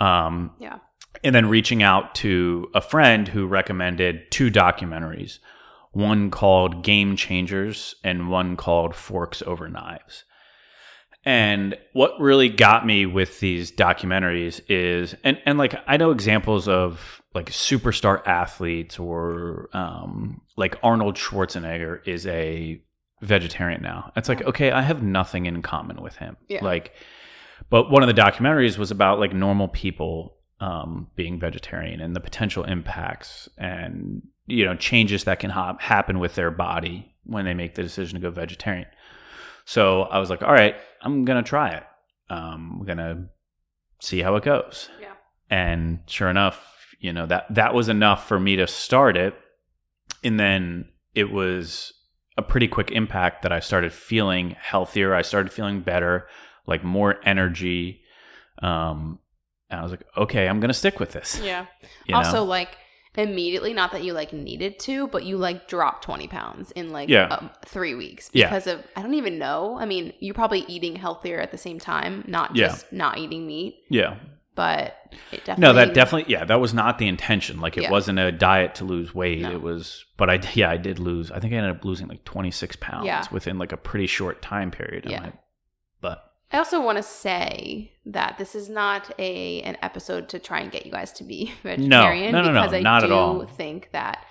[0.00, 0.78] Um, Yeah.
[1.22, 5.38] and then reaching out to a friend who recommended two documentaries
[5.92, 10.24] one called Game Changers and one called Forks Over Knives.
[11.24, 16.68] And what really got me with these documentaries is, and, and like I know examples
[16.68, 22.80] of like superstar athletes or um, like Arnold Schwarzenegger is a
[23.22, 24.12] vegetarian now.
[24.16, 26.36] It's like, okay, I have nothing in common with him.
[26.48, 26.62] Yeah.
[26.62, 26.92] Like,
[27.70, 32.20] but one of the documentaries was about like normal people um, being vegetarian and the
[32.20, 37.54] potential impacts and you know changes that can ha- happen with their body when they
[37.54, 38.86] make the decision to go vegetarian.
[39.64, 41.84] So I was like, all right, I'm gonna try it.
[42.30, 43.28] Um, I'm gonna
[44.00, 44.88] see how it goes.
[45.00, 45.12] Yeah.
[45.50, 46.60] And sure enough,
[47.00, 49.34] you know that that was enough for me to start it,
[50.22, 51.92] and then it was
[52.36, 55.14] a pretty quick impact that I started feeling healthier.
[55.14, 56.26] I started feeling better,
[56.66, 58.00] like more energy.
[58.62, 59.18] Um,
[59.70, 61.40] and I was like, okay, I'm gonna stick with this.
[61.42, 61.66] Yeah.
[62.06, 62.44] you also, know?
[62.44, 62.76] like
[63.16, 67.08] immediately, not that you like needed to, but you like dropped twenty pounds in like
[67.08, 67.26] Yeah.
[67.26, 68.46] um, three weeks Yeah.
[68.46, 69.76] because of I don't even know.
[69.78, 72.68] I mean, you're probably eating healthier at the same time, not Yeah.
[72.68, 74.16] just not eating meat, yeah,
[74.56, 74.96] but
[75.32, 77.60] it definitely no, that definitely, yeah, that was not the intention.
[77.60, 77.90] Like, it Yeah.
[77.90, 79.40] wasn't a diet to lose weight.
[79.40, 79.50] No.
[79.52, 81.30] It was, but I, yeah, I did lose.
[81.30, 83.24] I think I ended up losing like 26 pounds Yeah.
[83.32, 85.06] within like a pretty short time period.
[85.06, 85.22] I'm Yeah.
[85.24, 85.32] like,
[86.52, 90.70] I also want to say that this is not a an episode to try and
[90.70, 93.46] get you guys to be vegetarian no, no, no, because I not at do all.
[93.46, 94.24] think that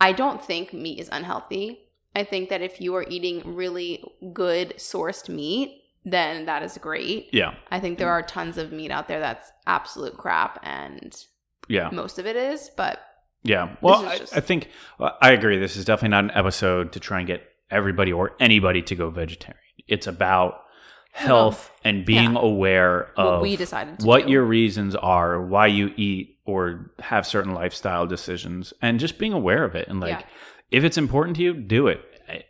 [0.00, 1.80] I don't think meat is unhealthy.
[2.14, 7.28] I think that if you are eating really good sourced meat, then that is great.
[7.32, 11.16] yeah, I think there are tons of meat out there that's absolute crap and
[11.68, 13.00] yeah, most of it is, but
[13.42, 13.76] yeah.
[13.80, 15.58] Well, is I, just- I think I agree.
[15.58, 19.10] This is definitely not an episode to try and get everybody or anybody to go
[19.10, 19.60] vegetarian.
[19.88, 20.60] It's about
[21.16, 22.40] health and being yeah.
[22.40, 24.32] aware what of we decided what do.
[24.32, 29.64] your reasons are, why you eat or have certain lifestyle decisions, and just being aware
[29.64, 29.88] of it.
[29.88, 30.26] And like, Yeah.
[30.70, 32.00] if it's important to you, do it.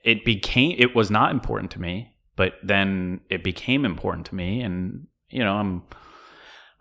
[0.04, 4.60] It became, it was not important to me, but then it became important to me.
[4.62, 5.82] And, you know, I'm,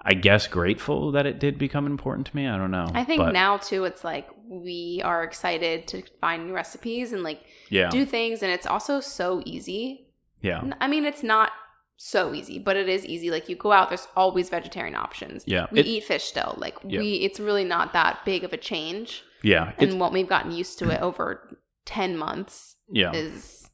[0.02, 2.48] I guess, grateful that it did become important to me.
[2.48, 2.88] I don't know.
[2.94, 7.22] I think But, now too it's like we are excited to find new recipes and
[7.24, 7.90] like yeah.
[7.90, 10.06] do things and it's also so easy
[10.46, 10.64] yeah.
[10.80, 11.52] I mean, it's not
[11.98, 13.32] so easy, but it is easy.
[13.32, 15.44] Like you go out, there's always vegetarian options.
[15.48, 15.68] Yeah.
[15.72, 16.56] We It- eat fish still.
[16.58, 17.00] Like Yeah.
[17.00, 19.24] we, it's really not that big of a change.
[19.44, 19.74] Yeah.
[19.78, 23.14] And what we've gotten used to it over ten months yeah.
[23.14, 23.70] is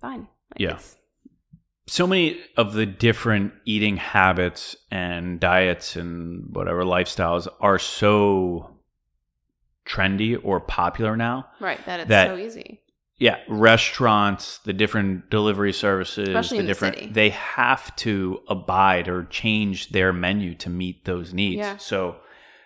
[0.00, 0.20] fine.
[0.20, 0.78] Like, Yeah.
[1.86, 8.76] so many of the different eating habits and diets and whatever lifestyles are so
[9.86, 11.48] trendy or popular now.
[11.60, 11.84] right.
[11.86, 12.82] That it's That- so easy.
[13.20, 17.10] Yeah, restaurants, the different delivery services, Especially the the different city.
[17.12, 21.58] they have to abide or change their menu to meet those needs.
[21.58, 21.76] Yeah.
[21.78, 22.16] So,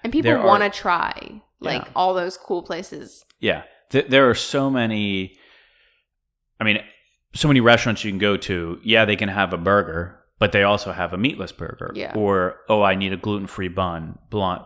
[0.04, 1.90] And people want to try like Yeah.
[1.96, 3.24] all those cool places.
[3.40, 5.36] yeah, th- there are so many
[6.60, 6.78] I mean,
[7.34, 8.78] so many restaurants you can go to.
[8.84, 11.90] Yeah, they can have a burger, but they also have a meatless burger.
[11.94, 12.12] Yeah.
[12.14, 14.18] Or oh, I need a gluten-free bun.
[14.30, 14.62] Blunt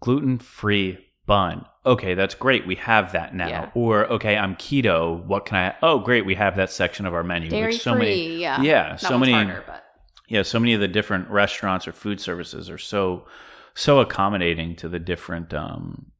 [0.00, 0.98] gluten-free
[1.32, 1.66] bun.
[1.84, 2.66] Okay, that's great.
[2.66, 3.48] We have that now.
[3.48, 3.70] Yeah.
[3.74, 5.24] Or okay, I'm keto.
[5.26, 5.74] What can I?
[5.82, 6.24] Oh, great.
[6.26, 7.48] We have that section of our menu.
[7.50, 7.98] Dairy so free.
[8.00, 8.36] many.
[8.36, 8.60] yeah.
[8.62, 9.32] Yeah, That so many.
[9.32, 9.82] harder, but
[10.28, 13.26] Yeah, so many of the different restaurants or food services are so
[13.74, 16.12] so accommodating to the different um,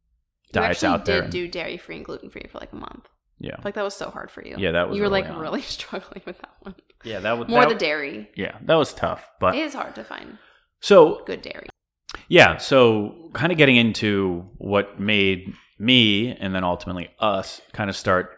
[0.52, 1.22] diets out there.
[1.22, 3.06] did do dairy free and gluten free for like a month.
[3.38, 4.56] yeah, Like that was so hard for you.
[4.58, 5.38] Yeah, that was You were like on.
[5.38, 6.74] really struggling with that one.
[7.04, 8.30] yeah, that was More that, the dairy.
[8.34, 9.22] Yeah, that was tough.
[9.38, 10.38] But It is hard to find
[10.80, 11.68] so good dairy.
[12.28, 17.96] Yeah, so kind of getting into what made me and then ultimately us kind of
[17.96, 18.36] start,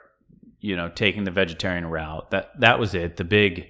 [0.60, 2.30] you know, taking the vegetarian route.
[2.30, 3.16] That that was it.
[3.16, 3.68] The big.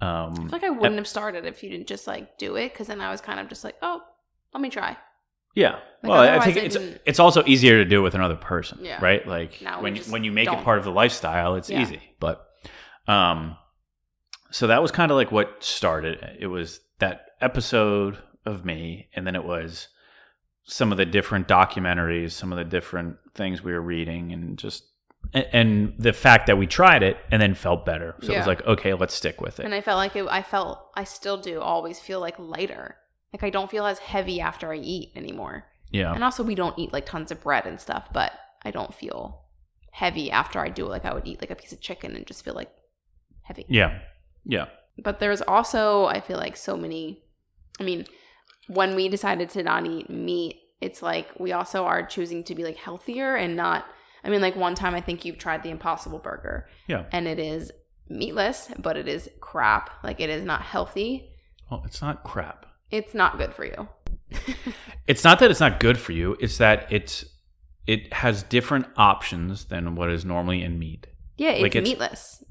[0.00, 2.72] Um, I feel like I wouldn't have started if you didn't just like do it
[2.72, 4.00] because then I was kind of just like, oh,
[4.52, 4.96] let me try.
[5.54, 5.72] Yeah.
[6.02, 8.98] Like, well, I think it's it's also easier to do it with another person, Yeah.
[9.04, 9.26] right?
[9.26, 10.58] Like Now when you, when you make don't.
[10.58, 11.82] it part of the lifestyle, it's Yeah.
[11.82, 12.00] easy.
[12.20, 12.44] But
[13.06, 13.56] um
[14.50, 16.36] so that was kind of like what started.
[16.38, 19.88] It was that episode of me and then it was
[20.64, 24.84] some of the different documentaries, some of the different things we were reading and just
[25.32, 28.16] and, the fact that we tried it and then felt better.
[28.22, 29.64] So it was like, okay, let's stick with it.
[29.64, 32.96] And I felt like it, I felt, I still do always feel like lighter.
[33.32, 35.64] Like I don't feel as heavy after I eat anymore.
[35.90, 36.12] yeah.
[36.12, 39.42] And also, we don't eat like tons of bread and stuff, but I don't feel
[39.92, 40.86] heavy after I do.
[40.86, 42.70] Like I would eat like a piece of chicken and just feel like
[43.42, 43.64] heavy.
[43.68, 44.00] Yeah.
[44.44, 44.66] Yeah.
[44.98, 47.22] But there's also, I feel like so many,
[47.80, 48.04] I mean,
[48.74, 52.64] when we decided to not eat meat, it's like we also are choosing to be
[52.64, 53.84] like healthier and not,
[54.24, 57.04] I mean, like one time I think you've tried the Impossible Burger, Yeah.
[57.12, 57.70] and it is
[58.08, 59.90] meatless, but it is crap.
[60.02, 61.30] Like it is not healthy.
[61.70, 62.66] Well, it's not crap.
[62.90, 63.88] It's not good for you.
[65.08, 66.36] It's not that it's not good for you.
[66.40, 67.24] It's that it's
[67.88, 71.08] it has different options than what is normally in meat.
[71.36, 72.44] Yeah, it's, Like, it's- meatless.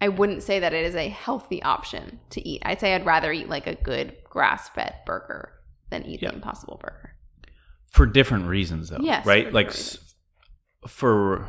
[0.00, 2.62] I wouldn't say that it is a healthy option to eat.
[2.64, 5.52] I'd say I'd rather eat like a good grass fed burger
[5.90, 6.30] than eat Yeah.
[6.30, 7.14] the Impossible Burger.
[7.90, 8.98] For different reasons though.
[9.00, 9.46] Yes, Right?
[9.46, 9.98] for like s-
[10.86, 11.46] for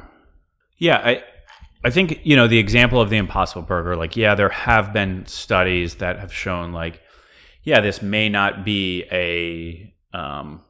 [0.77, 1.23] yeah i
[1.83, 5.23] i think you know the example of the impossible burger like yeah there have been
[5.27, 6.99] studies that have shown like
[7.63, 10.61] yeah this may not be a um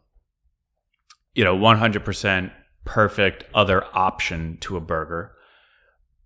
[1.33, 2.51] you know 100%
[2.85, 5.31] perfect other option to a burger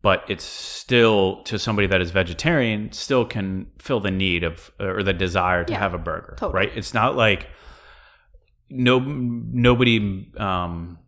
[0.04, 5.02] but it's still to somebody that is vegetarian still can fill the need of or
[5.02, 6.68] the desire to Yeah, have a burger totally.
[6.68, 7.48] right it's not like
[8.70, 11.00] no nobody um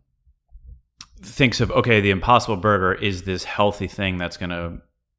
[1.22, 4.78] thinks of okay the impossible burger is this healthy thing that's going to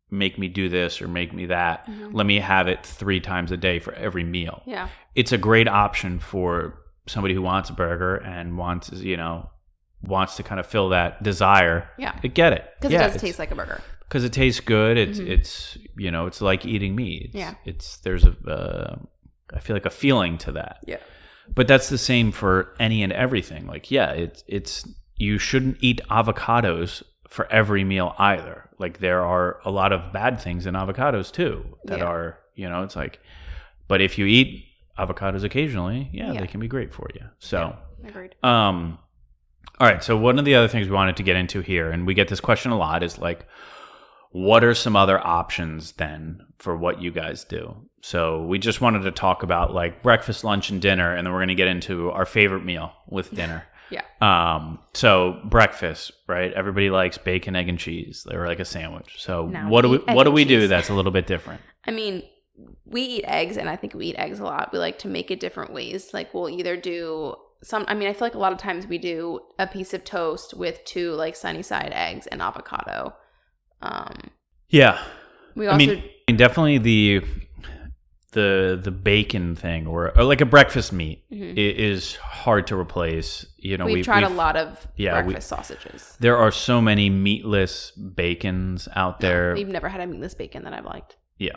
[0.10, 2.14] make me do this or make me that Mhm.
[2.14, 4.88] let me have it 3 times a day for every meal Yeah.
[5.16, 9.50] it's a great option for somebody who wants a burger and wants you know
[10.04, 12.18] wants to kind of fill that desire Yeah.
[12.20, 13.82] get it Because Yeah, it does taste like a burger.
[14.02, 14.98] because it tastes good.
[14.98, 15.28] It's Mhm.
[15.30, 17.24] it's you know it's like eating meat.
[17.26, 17.56] It's, Yeah.
[17.66, 18.96] it's there's a uh,
[19.54, 20.78] I feel like a feeling to that.
[20.86, 20.98] Yeah.
[21.54, 23.68] But that's the same for any and everything.
[23.68, 28.70] Like yeah, it's it's you shouldn't eat avocados for every meal either.
[28.78, 32.06] Like there are a lot of bad things in avocados too that Yeah.
[32.06, 33.20] are you know it's like,
[33.88, 34.64] but if you eat
[35.00, 36.42] avocados occasionally, yeah, Yeah.
[36.42, 37.22] they can be great for you.
[37.40, 37.76] So.
[38.08, 38.36] Agreed.
[38.44, 39.00] Um,
[39.80, 40.04] all right.
[40.04, 42.28] So one of the other things we wanted to get into here, and we get
[42.28, 43.46] this question a lot, is like,
[44.32, 47.76] what are some other options then for what you guys do?
[48.02, 51.40] So we just wanted to talk about like breakfast, lunch, and dinner, and then we're
[51.40, 53.64] going to get into our favorite meal with dinner.
[53.90, 54.04] Yeah.
[54.22, 56.52] Um, so breakfast, right?
[56.54, 58.26] Everybody likes bacon, egg, and cheese.
[58.28, 59.16] They're like a sandwich.
[59.18, 60.70] So Now what do we eat egg what do and we do cheese.
[60.70, 61.62] that's a little bit different?
[61.86, 62.24] I mean,
[62.86, 64.74] we eat eggs, and I think we eat eggs a lot.
[64.74, 66.14] We like to make it different ways.
[66.14, 67.86] Like we'll either do some.
[67.88, 70.54] I mean, I feel like a lot of times we do a piece of toast
[70.54, 73.14] with two like sunny side eggs and avocado.
[73.82, 74.32] Um,
[74.70, 75.00] Yeah.
[75.56, 76.04] we I also mean,
[76.36, 77.22] definitely the
[78.34, 81.52] the the bacon thing or, or like a breakfast meat Mhm.
[81.54, 83.46] i- is hard to replace.
[83.58, 86.18] You know, we've we- tried a we've- lot of yeah, we- breakfast sausages.
[86.20, 89.54] There are so many meatless bacons out there.
[89.56, 91.16] We've never had a meatless bacon that I've liked.
[91.40, 91.56] yeah,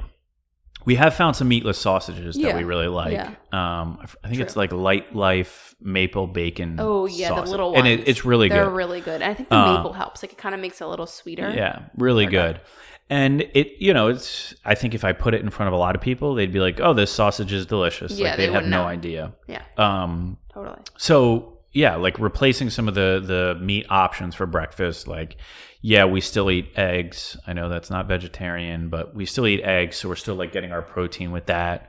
[0.86, 3.12] we have found some meatless sausages that Yeah, we really like.
[3.12, 3.28] yeah.
[3.52, 6.76] Um, I f- I think it's like Lightlife maple bacon.
[6.78, 7.44] Oh yeah, sausage.
[7.46, 7.78] the little ones.
[7.78, 8.56] and it, it's really good.
[8.56, 8.74] They're good.
[8.76, 9.22] really good.
[9.22, 10.22] And I think the Uh, maple helps.
[10.22, 11.50] Like it kind of makes it a little sweeter.
[11.54, 12.60] Yeah, really good.
[13.08, 14.54] And it, you know, it's.
[14.64, 16.60] I think if I put it in front of a lot of people, they'd be
[16.60, 18.88] like, "Oh, this sausage is delicious." Yeah, like they they'd have wouldn't no know.
[18.88, 19.32] idea.
[19.48, 20.78] Yeah, Um, totally.
[20.96, 25.06] so yeah, like replacing some of the the meat options for breakfast.
[25.08, 25.36] Like,
[25.82, 27.36] yeah, we still eat eggs.
[27.46, 30.72] I know that's not vegetarian, but we still eat eggs, so we're still like getting
[30.72, 31.88] our protein with that.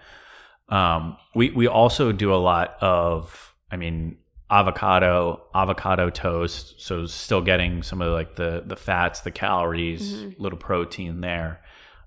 [0.69, 4.17] Um, we we also do a lot of, I mean,
[4.49, 6.75] avocado avocado toast.
[6.79, 10.35] So still getting some of like the the fats, the calories, Mhm.
[10.39, 11.61] little protein there.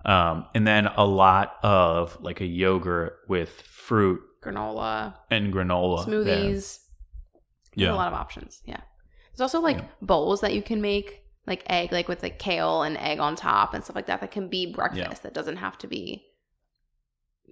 [0.05, 6.05] Um, and then a lot of like a yogurt with fruit Granola, and granola.
[6.07, 6.25] smoothies.
[6.25, 6.81] There's
[7.77, 7.93] Yeah.
[7.93, 8.63] a lot of options.
[8.65, 8.81] Yeah.
[9.33, 9.85] There's also like Yeah.
[10.01, 13.75] bowls that you can make, like egg, like with like kale and egg on top
[13.75, 14.21] and stuff like that.
[14.21, 15.23] That can be breakfast.
[15.23, 16.25] That doesn't have to be,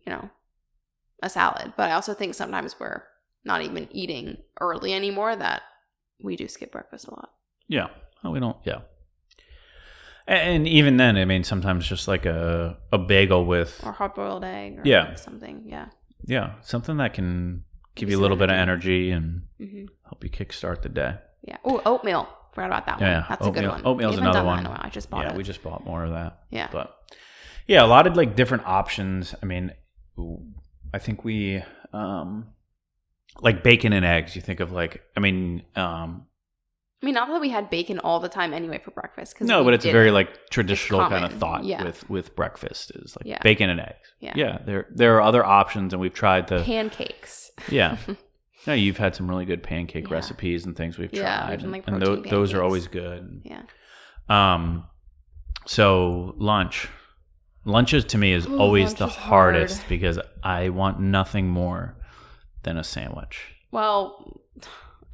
[0.06, 0.30] you know,
[1.22, 1.72] a salad.
[1.76, 3.02] But I also think sometimes we're
[3.44, 5.34] not even eating early anymore.
[5.36, 5.62] That
[6.22, 7.30] we do skip breakfast a lot.
[7.68, 7.88] Yeah.
[8.24, 8.56] Oh, we don't.
[8.64, 8.82] Yeah.
[10.26, 14.44] And even then, I mean, sometimes just like a a bagel with Or hard boiled
[14.44, 14.78] egg.
[14.78, 15.08] Or Yeah.
[15.08, 15.64] like something.
[15.66, 15.86] Yeah.
[16.24, 19.10] yeah something that can give you a little bit of energy.
[19.10, 21.14] and hmm help you kickstart the day.
[21.46, 21.56] Yeah.
[21.64, 22.28] Oh, oatmeal.
[22.52, 23.08] Forgot about that one.
[23.10, 23.86] Yeah, That's a good oatmeal- one.
[23.86, 24.58] oatmeal's another one.
[24.60, 24.80] in a while.
[24.82, 25.36] I just bought yeah, it.
[25.36, 26.40] we just bought more of that.
[26.50, 26.68] yeah.
[26.70, 26.94] But
[27.66, 29.34] yeah, a lot of like different options.
[29.42, 29.72] I mean,
[30.92, 31.62] I think we
[31.94, 32.48] um
[33.40, 34.36] like bacon and eggs.
[34.36, 36.26] You think of like, I mean, um
[37.02, 39.36] I mean, not that we had bacon all the time anyway for breakfast.
[39.36, 41.82] 'cause no, but it's a very like traditional kind of thought yeah.
[41.82, 43.38] with with breakfast is like Yeah.
[43.42, 44.12] bacon and eggs.
[44.20, 44.32] Yeah.
[44.36, 44.58] yeah.
[44.64, 47.50] There there are other options, and we've tried the pancakes.
[47.68, 47.96] Yeah.
[48.64, 50.14] No, you've had some really good pancake Yeah.
[50.14, 51.56] recipes and things we've Yeah, tried.
[51.56, 53.42] done, and like, and tho- those are always good.
[53.44, 53.62] Yeah.
[54.28, 54.84] Um
[55.66, 56.88] so lunch.
[57.64, 59.54] lunches to me is Ooh, always the is hard.
[59.56, 61.96] hardest because I want nothing more
[62.62, 63.54] than a sandwich.
[63.72, 64.40] Well,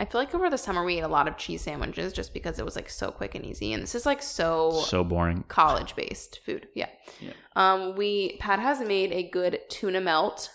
[0.01, 2.59] I feel like over the summer we ate a lot of cheese sandwiches just because
[2.59, 5.45] it was like so quick and easy, and this is like so, So boring.
[5.49, 6.69] college based food.
[6.75, 6.89] Yeah.
[7.21, 7.33] Yeah.
[7.57, 10.51] Um, we Pat has made a good tuna melt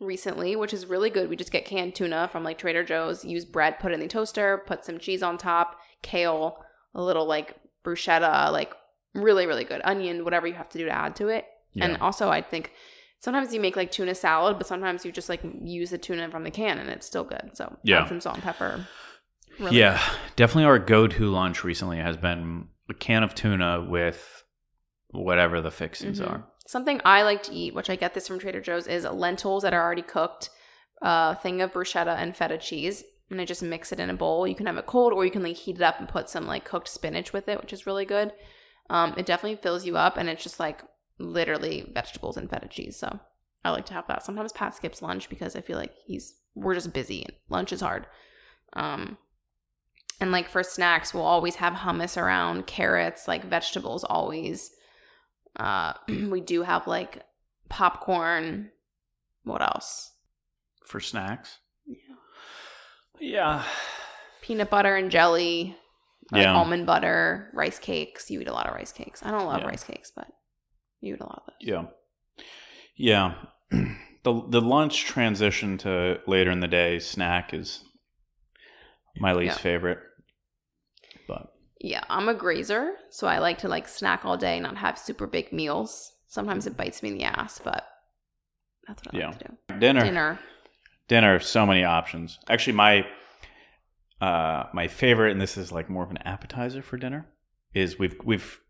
[0.00, 1.28] recently, which is really good.
[1.28, 4.08] We just get canned tuna from like Trader Joe's, use bread, put it in the
[4.08, 8.72] toaster, put some cheese on top, kale, a little like bruschetta, like
[9.14, 9.80] really, really good.
[9.84, 11.46] Onion, whatever you have to do to add to it.
[11.80, 12.72] And also, I think
[13.20, 16.44] sometimes you make like tuna salad, but sometimes you just like use the tuna from
[16.44, 17.50] the can and it's still good.
[17.54, 18.06] So Yeah.
[18.08, 18.86] some salt and pepper.
[19.58, 20.00] Really yeah,
[20.36, 24.44] definitely our go-to lunch recently has been a can of tuna with
[25.10, 26.30] whatever the fixings Mhm.
[26.30, 26.44] are.
[26.66, 29.72] Something I like to eat, which I get this from Trader Joe's, is lentils that
[29.74, 30.50] are already cooked,
[31.00, 34.46] a thing of bruschetta and feta cheese, and I just mix it in a bowl.
[34.46, 36.46] You can have it cold, or you can like heat it up and put some
[36.46, 38.32] like cooked spinach with it, which is really good.
[38.90, 40.82] Um, it definitely fills you up, and it's just like
[41.18, 42.96] literally vegetables and feta cheese.
[42.96, 43.18] So
[43.64, 44.24] I like to have that.
[44.24, 47.80] Sometimes Pat skips lunch because I feel like he's we're just busy and lunch is
[47.80, 48.06] hard.
[48.74, 49.16] Um,
[50.20, 54.70] and like for snacks, we'll always have hummus around, carrots, like vegetables always.
[55.58, 57.22] Uh, we do have like
[57.68, 58.70] popcorn.
[59.44, 60.12] What else?
[60.84, 61.58] For snacks?
[63.20, 63.64] Yeah.
[64.42, 65.76] Peanut butter and jelly,
[66.32, 66.54] like Yeah.
[66.54, 68.30] almond butter, rice cakes.
[68.30, 69.22] You eat a lot of rice cakes.
[69.24, 69.66] I don't love Yeah.
[69.68, 70.28] rice cakes, but
[71.00, 71.54] you eat a lot of.
[71.60, 71.84] Yeah.
[72.96, 73.34] Yeah.
[73.70, 77.84] the the lunch transition to later in the day snack is
[79.16, 79.62] my least Yeah.
[79.62, 79.98] favorite.
[81.26, 84.98] But Yeah, I'm a grazer, so I like to like snack all day, not have
[84.98, 86.12] super big meals.
[86.26, 87.86] Sometimes it bites me in the ass, but
[88.86, 89.26] that's what I Yeah.
[89.28, 89.78] like to do.
[89.78, 90.38] dinner, Dinner.
[91.08, 92.38] dinner, so many options.
[92.48, 93.06] Actually, my
[94.20, 97.28] uh my favorite, and this is like more of an appetizer for dinner,
[97.74, 98.60] is we've we've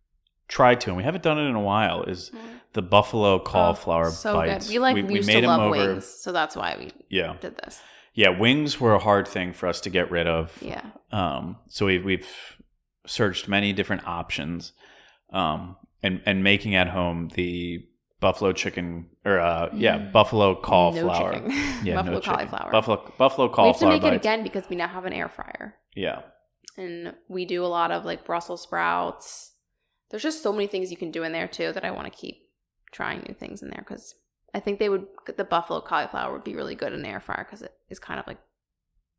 [0.48, 2.02] tried to, and we haven't done it in a while.
[2.04, 2.30] Is
[2.72, 4.66] the buffalo cauliflower Oh, so bites?
[4.66, 4.72] good.
[4.74, 7.80] We like we, used made to love wings, so that's why we Yeah, did this.
[8.14, 8.30] yeah.
[8.30, 10.56] Wings were a hard thing for us to get rid of.
[10.60, 10.82] Yeah.
[11.12, 12.28] Um, so we, we've
[13.06, 14.72] searched many different options,
[15.32, 17.84] um, and and making at home the
[18.20, 20.12] buffalo chicken or uh, yeah Mm.
[20.12, 21.32] buffalo No cauliflower.
[21.34, 21.52] chicken.
[21.84, 22.70] Yeah, Buffalo no cauliflower.
[22.72, 23.92] Buffalo buffalo cauliflower we have to cauliflower.
[23.92, 25.76] make it again because we now have an air fryer.
[25.94, 26.22] Yeah,
[26.76, 29.52] And we do a lot of like Brussels sprouts.
[30.10, 32.18] There's just so many things you can do in there too that I want to
[32.18, 32.36] keep
[32.92, 34.14] trying new things in there because
[34.54, 37.44] I think they would the buffalo cauliflower would be really good in the air fryer
[37.44, 38.38] because it is kind of like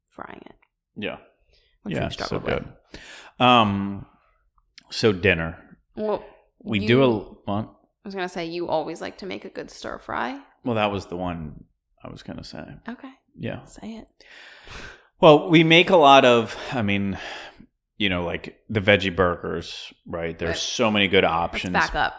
[0.09, 0.55] frying it.
[0.95, 1.17] yeah,
[1.83, 2.09] Which yeah.
[2.09, 3.45] So struggled good.
[3.45, 4.05] Um,
[4.89, 5.77] so dinner.
[5.95, 6.25] Well,
[6.63, 7.09] we you- do a
[7.45, 10.41] well, I was gonna say you always like to make a good stir fry.
[10.65, 10.75] well.
[10.75, 11.65] That was the one
[12.03, 12.63] I was gonna say.
[12.87, 13.63] Okay, Yeah.
[13.65, 14.07] say it.
[15.21, 16.57] Well, we make a lot of.
[16.71, 17.17] I mean.
[17.99, 20.37] You know, like the veggie burgers, right?
[20.39, 20.57] There's Right.
[20.57, 21.73] so many good options.
[21.73, 22.15] Let's back up.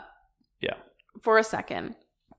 [0.60, 0.74] Yeah.
[1.22, 1.96] For a second.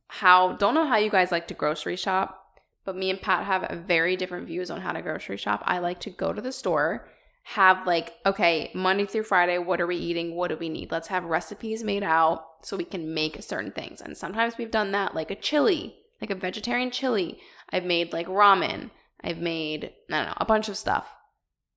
[0.08, 2.46] How don't know how you guys like to grocery shop,
[2.86, 5.62] but me and Pat have very different views on how to grocery shop.
[5.66, 7.08] I like to go to the store,
[7.44, 10.36] have like, okay, Monday through Friday, what are we eating?
[10.36, 10.92] What do we need?
[10.92, 14.02] Let's have recipes made out so we can make certain things.
[14.02, 17.40] And sometimes we've done that, like a chili, like a vegetarian chili.
[17.72, 18.92] I've made like ramen.
[19.24, 21.12] I've made, I don't know, a bunch of stuff.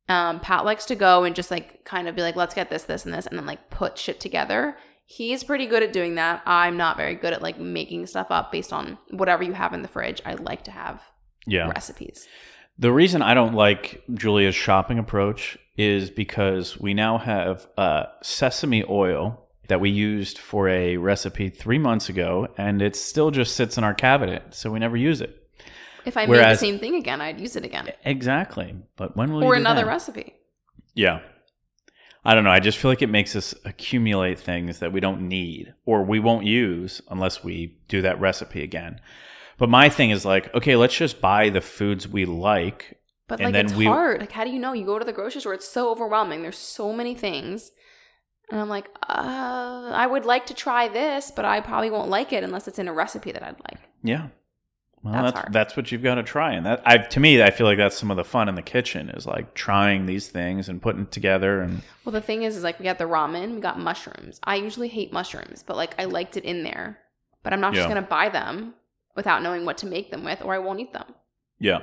[0.09, 2.85] Um, Pat likes to go and just like kind of be like, let's get this,
[2.85, 4.77] this, and this, and then like put shit together.
[5.07, 6.43] He's pretty good at doing that.
[6.47, 9.83] I'm not very good at like making stuff up based on whatever you have in
[9.83, 10.21] the fridge.
[10.25, 11.03] I like to have
[11.47, 11.69] Yeah.
[11.69, 12.27] recipes.
[12.79, 18.85] The reason I don't like Julia's shopping approach is because we now have uh, sesame
[18.89, 23.79] oil that we used for a recipe three months ago, and it still just sits
[23.79, 25.44] in our cabinet, so we never use it.
[26.05, 27.91] If I Whereas- made the same thing again, I'd use it again.
[28.05, 28.75] Exactly.
[28.97, 29.89] But when will you Or another that?
[29.89, 30.35] recipe.
[30.95, 31.21] Yeah.
[32.25, 32.51] I don't know.
[32.51, 36.19] I just feel like it makes us accumulate things that we don't need or we
[36.21, 39.01] won't use unless we do that recipe again.
[39.59, 42.99] But my thing is like, okay, let's just buy the foods we like.
[43.29, 44.21] But And like then it's we- hard.
[44.21, 44.73] Like how do you know?
[44.73, 46.43] You go to the grocery store, it's so overwhelming.
[46.43, 47.71] There's so many things.
[48.51, 52.33] And I'm like, uh, I would like to try this, but I probably won't like
[52.33, 53.81] it unless it's in a recipe that I'd like.
[54.03, 54.29] Yeah.
[55.05, 55.53] Well, That's that's hard.
[55.53, 57.97] that's, what you've got to try, and that I to me, I feel like that's
[57.99, 61.13] some of the fun in the kitchen is like trying these things and putting it
[61.13, 61.61] together.
[61.61, 64.41] And Well, the thing is, is like we got the ramen, we got mushrooms.
[64.45, 67.01] I usually hate mushrooms, but like I liked it in there.
[67.43, 68.73] But I'm not just gonna buy them
[69.15, 71.15] without knowing what to make them with, or I won't eat them.
[71.59, 71.81] yeah,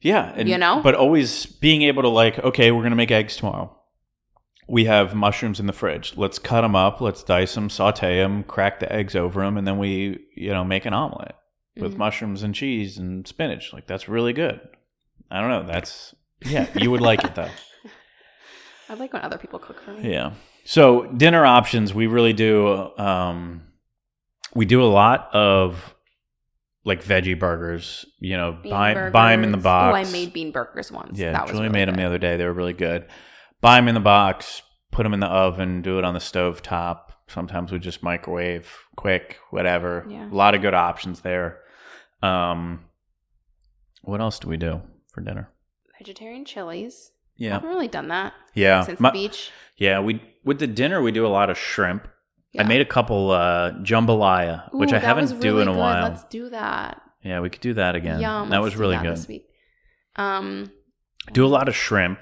[0.00, 0.80] yeah, and, You know?
[0.80, 3.76] but always being able to like, okay, we're gonna make eggs tomorrow.
[4.68, 6.16] We have mushrooms in the fridge.
[6.16, 7.00] Let's cut them up.
[7.00, 10.62] Let's dice them, saute them, crack the eggs over them, and then we, you know,
[10.62, 11.34] make an omelet
[11.76, 11.98] with Mhm.
[11.98, 13.72] mushrooms and cheese and spinach.
[13.72, 14.60] Like that's really good.
[15.30, 15.62] I don't know.
[15.72, 16.14] That's
[16.44, 17.50] yeah, you would like it though.
[18.88, 20.12] I like when other people cook for me.
[20.12, 20.32] Yeah.
[20.64, 22.90] So dinner options, we really do.
[22.98, 23.62] Um,
[24.54, 25.94] we do a lot of
[26.84, 28.04] like veggie burgers.
[28.20, 29.64] You know, Bean buy buy them in the burgers.
[29.64, 29.94] box.
[29.94, 31.18] Oh, I made bean burgers once.
[31.18, 32.36] Yeah, that was Julie really made them the other day.
[32.36, 33.06] They were really good.
[33.60, 34.62] Buy them in the box.
[34.92, 35.82] Put them in the oven.
[35.82, 37.12] Do it on the stove top.
[37.26, 40.06] Sometimes we just microwave quick, whatever.
[40.08, 40.30] Yeah.
[40.30, 41.60] A lot of good options there.
[42.24, 42.84] Um,
[44.02, 45.48] what else do we do for dinner?
[45.98, 47.10] Vegetarian chilies.
[47.36, 48.82] Yeah, I haven't really done that yeah.
[48.82, 49.50] since My- the beach.
[49.76, 52.06] yeah, we with the dinner we do a lot of shrimp.
[52.56, 55.78] I made a couple uh, jambalaya, which I haven't do in a good.
[55.78, 56.08] while.
[56.08, 57.02] Let's do that.
[57.24, 58.20] Yeah, we could do that again.
[58.20, 58.50] Yum.
[58.50, 59.40] that was really that good.
[60.14, 60.70] Um,
[61.32, 62.20] Do a lot of shrimp.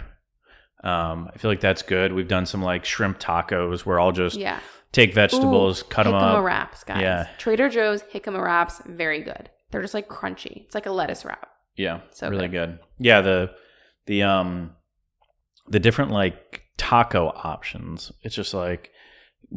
[0.83, 2.15] Um, I feel like that's good.
[2.15, 4.61] We've done some like shrimp tacos where I'll just yeah.
[4.93, 6.45] take vegetables, Ooh, cut them jicama up.
[6.45, 7.03] wraps, guys.
[7.03, 7.29] Yeah.
[7.37, 9.51] Trader Joe's jicama wraps, very good.
[9.73, 10.64] They're just like crunchy.
[10.66, 11.49] It's like a lettuce wrap.
[11.77, 12.79] Yeah, So really good.
[12.99, 13.51] Yeah, the
[14.07, 14.73] the um
[15.68, 18.12] the different like taco options.
[18.23, 18.91] It's just like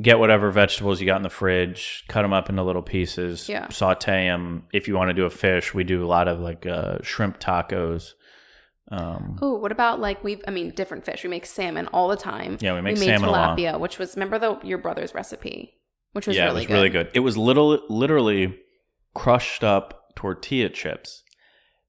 [0.02, 3.70] get whatever vegetables you got in the fridge, cut them up into little pieces, Yeah.
[3.70, 4.64] saute them.
[4.74, 7.40] If you want to do a fish, we do a lot of like uh, shrimp
[7.40, 8.12] tacos.
[8.92, 10.42] Um, Oh, what about like we?
[10.48, 11.24] I mean, different fish.
[11.24, 12.58] We make salmon all the time.
[12.62, 13.58] yeah, we make we made salmon lot.
[13.58, 15.74] tilapia, which was remember the your brother's recipe,
[16.14, 16.74] which was yeah, really it was good.
[16.74, 17.10] really good.
[17.14, 18.58] It was little, literally
[19.16, 21.24] crushed up tortilla chips.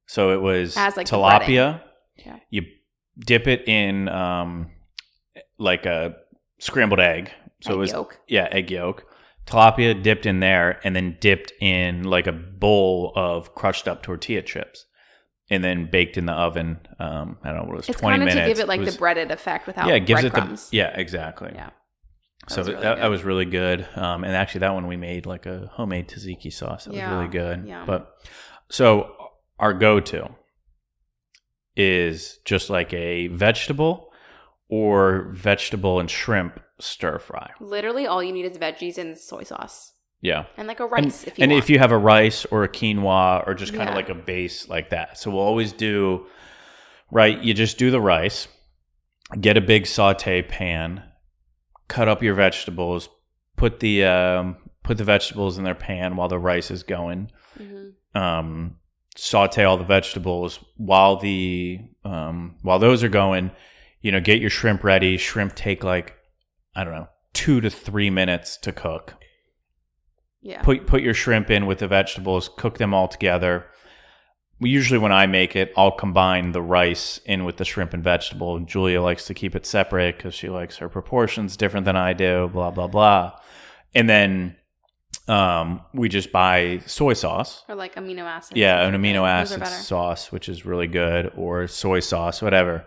[0.06, 1.82] So it was As, like, the tilapia.
[2.16, 2.38] Yeah.
[2.50, 2.62] You
[3.18, 4.70] dip it in um,
[5.58, 6.14] like a
[6.58, 7.30] scrambled egg.
[7.62, 8.20] So Egg it was yolk.
[8.28, 9.04] yeah, egg yolk.
[9.46, 14.42] Tilapia dipped in there, and then dipped in like a bowl of crushed up tortilla
[14.42, 14.84] chips,
[15.50, 16.78] and then baked in the oven.
[16.98, 18.48] Um, I don't know what it was, It's twenty kind of minutes.
[18.48, 20.88] to give it like was- the breaded effect without yeah, it gives it the yeah,
[20.98, 21.52] exactly.
[21.54, 21.70] yeah.
[22.48, 23.86] So was that, really that, that was really good.
[23.96, 26.84] Um, and actually, that one we made like a homemade tzatziki sauce.
[26.84, 27.66] That Yeah, was really good.
[27.66, 27.84] yeah.
[27.86, 28.14] But
[28.68, 29.12] so
[29.58, 30.28] our go-to
[31.76, 34.10] is just like a vegetable
[34.68, 37.50] or vegetable and shrimp stir fry.
[37.60, 40.46] Literally, all you need is veggies and soy sauce Yeah.
[40.56, 41.24] and like a And, rice.
[41.26, 43.94] if you and if you have a rice or a quinoa or just kind of
[43.94, 45.18] like a base like that.
[45.18, 46.26] So we'll always do,
[47.10, 47.38] right?
[47.42, 48.48] You just do the rice,
[49.40, 51.02] get a big saute pan,
[51.88, 53.08] cut up your vegetables,
[53.56, 57.30] put the um, put the vegetables in their pan while the rice is going.
[57.58, 57.92] Mhm.
[58.14, 58.76] Um,
[59.16, 63.50] saute all the vegetables while the um, while those are going.
[64.00, 65.16] You know, get your shrimp ready.
[65.16, 66.14] Shrimp take like
[66.74, 69.16] I don't know two to three minutes to cook
[70.46, 73.66] yeah, put put your shrimp in with the vegetables, cook them all together.
[74.58, 78.58] Usually, when I make it, I'll combine the rice in with the shrimp and vegetable.
[78.60, 82.48] Julia likes to keep it separate because she likes her proportions different than I do.
[82.52, 83.38] Blah blah blah.
[83.94, 84.56] And then
[85.28, 87.64] um, we just buy soy sauce.
[87.68, 88.58] or like amino acids.
[88.58, 89.28] Yeah, an amino.
[89.28, 92.84] Acid sauce, which is really good, or soy sauce, whatever.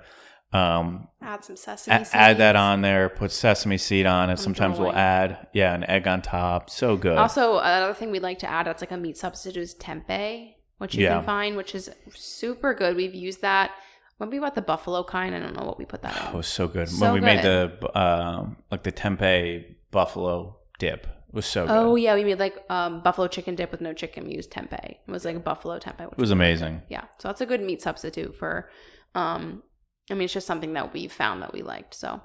[0.52, 1.98] Um, Add some sesame.
[2.12, 3.10] a- add that on there.
[3.10, 4.40] Put sesame seed on it.
[4.40, 6.72] Sometimes we'll add yeah an egg on top.
[6.72, 7.18] So good.
[7.20, 10.96] Also, another thing we'd like to add that's like a meat substitute is tempeh, which
[10.96, 11.18] you Yeah.
[11.18, 12.96] can find, which is super good.
[12.96, 13.72] We've used that
[14.18, 15.36] when we bought the buffalo kind.
[15.36, 17.20] I don't know what we put that Oh, it was so good So when we
[17.22, 21.06] made the um, like the tempeh buffalo dip.
[21.06, 21.72] It was so good.
[21.74, 24.26] Oh yeah, we made like um, buffalo chicken dip with no chicken.
[24.26, 24.84] We used tempeh.
[24.84, 26.06] It was like a buffalo tempeh.
[26.10, 26.82] Which it was amazing.
[26.90, 28.70] yeah, so that's a good meat substitute for.
[29.16, 29.62] Um,
[30.10, 31.94] I mean, it's just something that we found that we liked.
[31.94, 32.20] So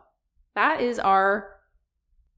[0.54, 1.50] that is our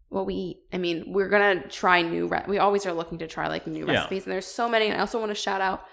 [0.08, 0.56] what we eat.
[0.72, 2.26] I mean, we're gonna try new.
[2.26, 3.92] Re- we always are looking to try like new Yeah.
[3.94, 4.86] recipes, and there's so many.
[4.86, 5.84] And I also want to shout out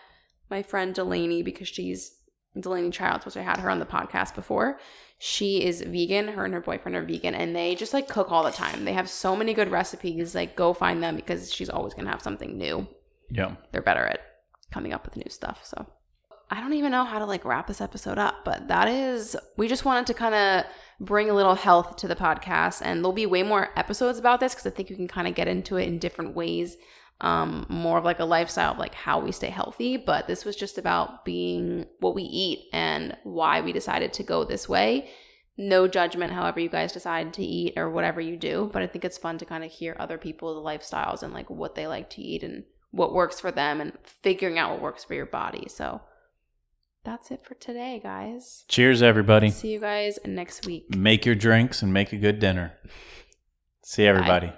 [0.53, 2.15] my friend Delaney because she's
[2.57, 4.79] Delaney Childs, which I had her on the podcast before.
[5.17, 6.27] She is vegan.
[6.27, 8.85] Her and her boyfriend are vegan, and they just like cook all the time.
[8.85, 10.35] They have so many good recipes.
[10.35, 12.87] Like, go find them because she's always gonna have something new
[13.31, 13.55] Yeah.
[13.71, 14.19] they're better at
[14.71, 15.61] coming up with new stuff.
[15.65, 15.87] So
[16.51, 19.67] I don't even know how to like wrap this episode up, but that is we
[19.67, 20.65] just wanted to kind of
[20.99, 24.53] bring a little health to the podcast and there'll be way more episodes about this
[24.53, 26.77] because I think you can kind of get into it in different ways.
[27.21, 30.55] Um, more of like a lifestyle of like how we stay healthy, but this was
[30.55, 35.09] just about being what we eat and why we decided to go this way.
[35.55, 39.05] No judgment, however you guys decide to eat or whatever you do, but I think
[39.05, 42.21] it's fun to kind of hear other people's lifestyles and like what they like to
[42.21, 45.67] eat and what works for them and figuring out what works for your body.
[45.69, 46.01] So
[47.03, 48.65] that's it for today, guys.
[48.67, 49.49] Cheers, everybody.
[49.49, 50.95] See you guys next week.
[50.95, 52.73] Make your drinks and make a good dinner.
[53.83, 54.53] See everybody.